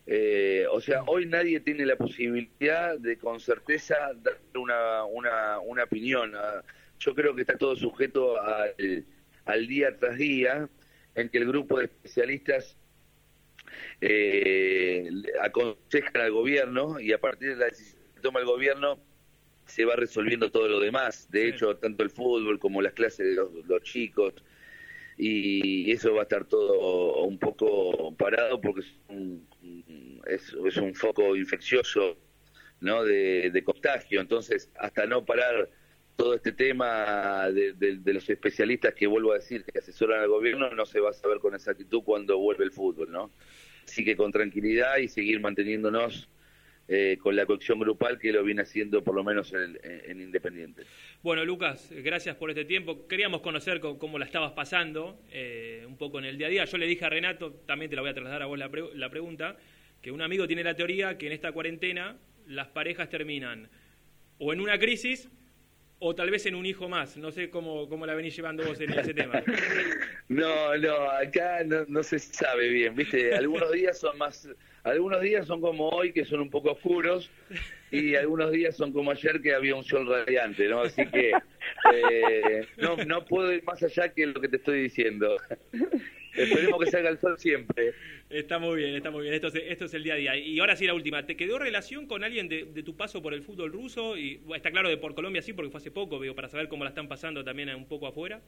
eh, 0.06 0.66
o 0.70 0.82
sea, 0.82 1.04
hoy 1.04 1.26
nadie 1.26 1.62
tiene 1.62 1.86
la 1.86 1.96
posibilidad 1.96 3.00
de 3.00 3.18
con 3.18 3.40
certeza 3.40 3.96
dar 4.22 4.38
una, 4.54 5.06
una, 5.06 5.60
una 5.60 5.84
opinión. 5.86 6.34
Ah, 6.36 6.62
yo 7.00 7.16
creo 7.16 7.36
que 7.36 7.42
está 7.42 7.58
todo 7.58 7.76
sujeto 7.76 8.42
al, 8.42 9.06
al 9.46 9.68
día 9.68 9.98
tras 9.98 10.18
día 10.18 10.70
en 11.16 11.30
que 11.30 11.38
el 11.38 11.48
grupo 11.48 11.80
de 11.80 11.86
especialistas 11.86 12.78
eh, 14.02 15.10
aconsejan 15.42 16.22
al 16.22 16.32
gobierno 16.32 17.00
y 17.00 17.14
a 17.14 17.20
partir 17.20 17.50
de 17.50 17.56
la 17.56 17.66
decisión 17.66 18.02
que 18.16 18.22
toma 18.22 18.40
el 18.40 18.46
gobierno 18.46 19.00
se 19.66 19.86
va 19.86 19.96
resolviendo 19.96 20.52
todo 20.52 20.68
lo 20.68 20.80
demás. 20.80 21.30
De 21.32 21.48
hecho, 21.48 21.78
tanto 21.78 22.04
el 22.04 22.10
fútbol 22.10 22.60
como 22.60 22.82
las 22.82 22.94
clases 22.94 23.28
de 23.28 23.36
los, 23.36 23.84
chicos 23.84 24.34
y 25.18 25.92
eso 25.92 26.14
va 26.14 26.22
a 26.22 26.24
estar 26.24 26.46
todo 26.46 27.24
un 27.24 27.40
poco 27.40 28.14
parado 28.16 28.60
porque 28.60 28.82
es 28.82 28.94
un, 29.08 29.48
es, 30.28 30.78
un 30.78 30.94
foco 30.94 31.36
infeccioso 31.36 32.18
no 32.82 33.04
de, 33.04 33.50
de, 33.52 33.64
contagio. 33.64 34.22
Entonces 34.22 34.70
hasta 34.76 35.06
no 35.06 35.26
parar 35.26 35.70
todo 36.16 36.34
este 36.34 36.52
tema 36.52 37.50
de, 37.52 37.74
de, 37.74 38.14
los 38.14 38.30
especialistas 38.30 38.94
que 38.94 39.06
vuelvo 39.06 39.34
a 39.34 39.36
decir 39.36 39.64
que 39.64 39.80
asesoran 39.80 40.22
al 40.22 40.30
gobierno 40.30 40.70
no 40.74 40.86
se 40.86 41.00
va 41.00 41.10
a 41.10 41.14
saber 41.14 41.40
con 41.40 41.54
exactitud 41.54 42.04
cuando 42.04 42.38
vuelve 42.38 42.64
el 42.64 42.72
fútbol 42.72 43.12
no 43.12 43.32
así 43.86 44.04
que 44.04 44.16
con 44.16 44.32
tranquilidad 44.32 44.98
y 44.98 45.08
seguir 45.08 45.40
manteniéndonos 45.40 46.30
eh, 46.88 47.18
con 47.20 47.36
la 47.36 47.48
colección 47.48 47.80
grupal 47.80 48.20
que 48.20 48.32
lo 48.32 48.44
viene 48.44 48.62
haciendo 48.62 49.04
por 49.04 49.16
lo 49.16 49.24
menos 49.24 49.52
en, 49.54 50.22
Independiente. 50.22 50.84
Bueno, 51.24 51.44
Lucas, 51.44 51.92
gracias 51.92 52.36
por 52.36 52.52
este 52.52 52.64
tiempo. 52.64 53.08
Queríamos 53.08 53.42
conocer 53.42 53.80
cómo, 53.80 54.20
la 54.20 54.26
estabas 54.26 54.52
pasando 54.52 55.20
eh, 55.32 55.84
un 55.88 55.98
poco 55.98 56.20
en 56.20 56.26
el 56.26 56.38
día 56.38 56.46
a 56.46 56.50
día. 56.52 56.66
Yo 56.66 56.78
le 56.78 56.86
dije 56.86 57.06
a 57.06 57.10
Renato, 57.10 57.54
también 57.66 57.90
te 57.90 57.96
la 57.96 58.04
voy 58.04 58.12
a 58.12 58.14
trasladar 58.14 58.44
a 58.44 58.46
vos 58.46 58.60
la, 58.60 58.70
la 58.94 59.10
pregunta, 59.10 59.58
que 60.02 60.12
un 60.12 60.22
amigo 60.22 60.46
tiene 60.46 60.64
la 60.64 60.76
teoría 60.76 61.18
que 61.18 61.26
en 61.26 61.34
esta 61.34 61.52
cuarentena 61.52 62.18
las 62.46 62.68
parejas 62.68 63.10
terminan 63.10 63.68
o 64.38 64.54
en 64.54 64.62
una 64.62 64.78
crisis 64.78 65.30
o 66.00 66.14
tal 66.14 66.30
vez 66.30 66.46
en 66.46 66.56
un 66.56 66.66
hijo 66.66 66.90
más. 66.90 67.18
No 67.18 67.32
sé 67.32 67.50
cómo, 67.50 67.88
cómo 67.88 68.06
la 68.06 68.14
venís 68.14 68.36
llevando 68.36 68.64
vos 68.64 68.80
en 68.80 68.92
ese 68.92 69.14
tema. 69.14 69.44
No, 70.28 70.76
no, 70.78 71.12
acá 71.12 71.64
no, 71.64 71.86
no, 71.88 72.02
se 72.02 72.18
sabe 72.18 72.70
bien, 72.70 72.96
¿viste? 72.96 73.36
Algunos 73.36 73.72
días 73.72 74.00
son 74.00 74.18
más, 74.18 74.50
algunos 74.84 75.22
días 75.22 75.46
son 75.46 75.62
como 75.62 75.90
hoy, 75.90 76.14
que 76.14 76.26
son 76.26 76.40
un 76.40 76.50
poco 76.50 76.72
oscuros, 76.72 77.30
y 77.92 78.16
algunos 78.16 78.52
días 78.52 78.76
son 78.76 78.92
como 78.92 79.12
ayer, 79.12 79.40
que 79.40 79.54
había 79.54 79.76
un 79.76 79.84
sol 79.84 80.08
radiante, 80.08 80.68
¿no? 80.68 80.82
Así 80.82 81.06
que 81.06 81.30
eh, 81.94 82.68
no, 82.78 82.98
no 83.06 83.24
puedo 83.24 83.54
ir 83.54 83.64
más 83.66 83.84
allá 83.84 84.10
que 84.10 84.26
lo 84.26 84.42
que 84.42 84.50
te 84.50 84.58
estoy 84.58 84.82
diciendo. 84.82 85.38
Esperemos 86.36 86.84
que 86.84 86.92
salga 86.92 87.10
el 87.10 87.20
sol 87.20 87.38
siempre. 87.38 87.94
Está 88.30 88.60
muy 88.60 88.78
bien, 88.78 88.96
está 88.96 89.12
muy 89.12 89.24
bien. 89.24 89.34
Esto 89.34 89.48
es, 89.48 89.56
esto 89.56 89.86
es 89.86 89.94
el 89.94 90.04
día 90.04 90.14
a 90.16 90.18
día. 90.18 90.38
Y 90.38 90.60
ahora 90.60 90.76
sí 90.76 90.86
la 90.86 90.94
última. 90.94 91.26
¿Te 91.26 91.38
quedó 91.38 91.60
relación 91.60 92.08
con 92.08 92.24
alguien 92.24 92.50
de, 92.50 92.66
tu 92.84 92.96
paso 92.96 93.22
por 93.22 93.34
el 93.34 93.44
fútbol 93.44 93.72
ruso? 93.72 94.18
Y 94.18 94.42
está 94.56 94.72
claro 94.72 94.90
de 94.90 94.98
por 94.98 95.16
Colombia 95.16 95.42
sí, 95.42 95.54
porque 95.54 95.72
fue 95.72 95.80
hace 95.80 95.92
poco, 95.92 96.20
veo, 96.20 96.36
para 96.36 96.50
saber 96.50 96.68
cómo 96.68 96.84
la 96.84 96.90
están 96.90 97.08
pasando 97.08 97.44
también 97.44 97.70
un 97.76 97.88
poco 97.88 98.08
afuera. 98.08 98.42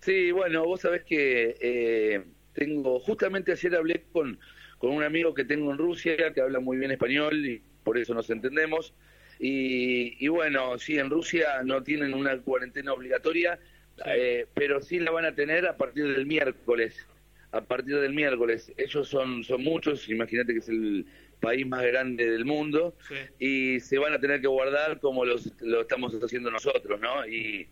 Sí, 0.00 0.30
bueno, 0.32 0.64
vos 0.64 0.82
sabés 0.82 1.02
que 1.04 1.56
eh, 1.60 2.24
tengo, 2.52 3.00
justamente 3.00 3.52
ayer 3.52 3.74
hablé 3.74 4.04
con, 4.12 4.38
con 4.78 4.92
un 4.92 5.02
amigo 5.02 5.34
que 5.34 5.44
tengo 5.44 5.70
en 5.72 5.78
Rusia 5.78 6.32
que 6.32 6.40
habla 6.40 6.60
muy 6.60 6.76
bien 6.76 6.90
español 6.90 7.44
y 7.44 7.62
por 7.82 7.98
eso 7.98 8.14
nos 8.14 8.30
entendemos. 8.30 8.94
Y, 9.38 10.24
y 10.24 10.28
bueno, 10.28 10.78
sí, 10.78 10.98
en 10.98 11.10
Rusia 11.10 11.62
no 11.64 11.82
tienen 11.82 12.14
una 12.14 12.38
cuarentena 12.38 12.92
obligatoria, 12.92 13.58
eh, 14.06 14.46
pero 14.54 14.80
sí 14.80 14.98
la 14.98 15.10
van 15.10 15.24
a 15.24 15.34
tener 15.34 15.66
a 15.66 15.76
partir 15.76 16.06
del 16.08 16.26
miércoles. 16.26 17.06
A 17.52 17.60
partir 17.60 18.00
del 18.00 18.12
miércoles. 18.12 18.72
Ellos 18.76 19.08
son, 19.08 19.44
son 19.44 19.62
muchos, 19.62 20.08
imagínate 20.08 20.52
que 20.52 20.58
es 20.58 20.68
el 20.68 21.06
país 21.40 21.66
más 21.66 21.82
grande 21.84 22.28
del 22.28 22.44
mundo, 22.44 22.96
y 23.38 23.78
se 23.80 23.98
van 23.98 24.14
a 24.14 24.18
tener 24.18 24.40
que 24.40 24.46
guardar 24.46 24.98
como 24.98 25.24
los, 25.24 25.52
lo 25.60 25.82
estamos 25.82 26.14
haciendo 26.14 26.50
nosotros, 26.50 26.98
¿no? 27.00 27.26
Y, 27.26 27.68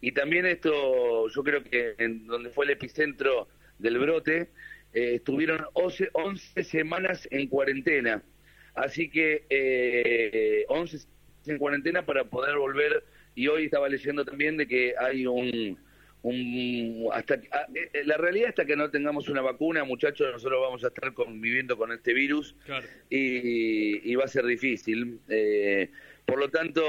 y 0.00 0.12
también 0.12 0.46
esto, 0.46 1.28
yo 1.28 1.42
creo 1.42 1.62
que 1.62 1.94
en 1.98 2.26
donde 2.26 2.50
fue 2.50 2.64
el 2.64 2.70
epicentro 2.70 3.48
del 3.78 3.98
brote, 3.98 4.48
eh, 4.92 5.14
estuvieron 5.16 5.66
11, 5.74 6.10
11, 6.12 6.64
semanas 6.64 7.28
en 7.30 7.48
cuarentena. 7.48 8.22
Así 8.74 9.10
que 9.10 9.44
eh, 9.50 10.64
11 10.68 10.98
en 11.46 11.58
cuarentena 11.58 12.04
para 12.04 12.24
poder 12.24 12.56
volver 12.56 13.04
y 13.40 13.48
hoy 13.48 13.64
estaba 13.64 13.88
leyendo 13.88 14.22
también 14.22 14.58
de 14.58 14.66
que 14.66 14.94
hay 14.98 15.26
un, 15.26 15.78
un 16.20 17.08
hasta 17.10 17.40
ah, 17.52 17.66
eh, 17.74 17.88
eh, 17.94 18.02
la 18.04 18.18
realidad 18.18 18.50
hasta 18.50 18.66
que 18.66 18.76
no 18.76 18.90
tengamos 18.90 19.30
una 19.30 19.40
vacuna 19.40 19.82
muchachos 19.82 20.30
nosotros 20.30 20.60
vamos 20.60 20.84
a 20.84 20.88
estar 20.88 21.14
conviviendo 21.14 21.78
con 21.78 21.90
este 21.90 22.12
virus 22.12 22.54
y, 23.08 24.14
va 24.14 24.24
a 24.24 24.28
ser 24.28 24.44
difícil 24.44 25.20
eh, 25.30 25.90
por 26.26 26.38
lo 26.38 26.50
tanto 26.50 26.82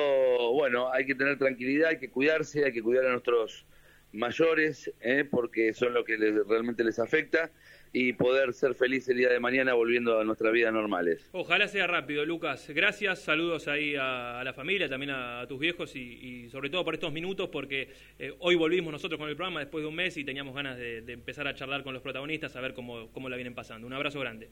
bueno 0.52 0.92
hay 0.92 1.06
que 1.06 1.16
tener 1.16 1.38
tranquilidad 1.38 1.92
hay 1.92 2.00
que 2.00 2.10
cuidarse 2.10 2.66
hay 2.66 2.74
que 2.74 2.84
cuidar 2.84 3.06
a 3.06 3.12
nuestros 3.12 3.66
mayores 4.12 4.92
porque 5.30 5.72
son 5.72 5.94
lo 5.94 6.04
que 6.04 6.18
realmente 6.18 6.84
les 6.84 7.00
afecta 7.00 7.50
y 7.93 8.13
poder 8.13 8.54
ser 8.54 8.73
feliz 8.75 9.08
el 9.10 9.17
día 9.17 9.30
de 9.30 9.39
mañana 9.39 9.73
volviendo 9.73 10.19
a 10.19 10.23
nuestras 10.23 10.54
vidas 10.54 10.73
normales. 10.73 11.27
Ojalá 11.34 11.67
sea 11.67 11.88
rápido, 11.88 12.25
Lucas. 12.25 12.69
Gracias, 12.69 13.19
saludos 13.19 13.67
ahí 13.67 13.95
a, 13.99 14.41
la 14.43 14.54
familia, 14.54 14.88
también 14.88 15.12
a, 15.12 15.45
tus 15.47 15.60
viejos 15.60 15.95
y, 15.95 16.49
sobre 16.49 16.69
todo 16.69 16.86
por 16.86 16.93
estos 16.93 17.12
minutos 17.12 17.49
porque 17.49 17.89
eh, 18.17 18.34
hoy 18.39 18.56
volvimos 18.56 18.91
nosotros 18.91 19.19
con 19.19 19.30
el 19.30 19.36
programa 19.36 19.60
después 19.60 19.84
de 19.84 19.89
un 19.89 19.95
mes 19.95 20.15
y 20.17 20.23
teníamos 20.23 20.56
ganas 20.56 20.77
de, 20.77 20.99
empezar 21.12 21.47
a 21.47 21.54
charlar 21.54 21.84
con 21.84 21.93
los 21.93 22.01
protagonistas, 22.01 22.56
a 22.56 22.62
ver 22.62 22.73
cómo, 22.73 23.12
cómo 23.12 23.27
la 23.27 23.36
vienen 23.36 23.54
pasando. 23.54 23.86
Un 23.86 23.93
abrazo 23.93 24.19
grande. 24.19 24.49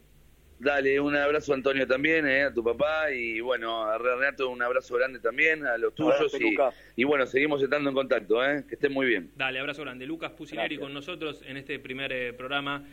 Dale, 0.59 0.99
un 0.99 1.15
abrazo 1.15 1.53
Antonio 1.53 1.87
también, 1.87 2.27
eh, 2.27 2.43
a 2.43 2.53
tu 2.53 2.61
papá 2.61 3.09
y 3.13 3.39
bueno, 3.39 3.83
a 3.83 3.97
Renato 3.97 4.49
un 4.49 4.61
abrazo 4.61 4.93
grande 4.95 5.19
también, 5.19 5.65
a 5.65 5.77
los 5.77 5.95
tuyos 5.95 6.35
y, 6.37 6.57
y, 6.97 7.05
bueno, 7.05 7.25
seguimos 7.25 7.63
estando 7.63 7.89
en 7.89 7.95
contacto, 7.95 8.43
eh, 8.43 8.65
que 8.67 8.75
estén 8.75 8.91
muy 8.91 9.07
bien. 9.07 9.31
Dale, 9.37 9.57
abrazo 9.59 9.83
grande. 9.83 10.05
Lucas 10.05 10.31
Pusineri 10.31 10.77
con 10.77 10.93
nosotros 10.93 11.41
en 11.45 11.55
este 11.55 11.79
primer 11.79 12.11
eh, 12.11 12.33
programa. 12.33 12.85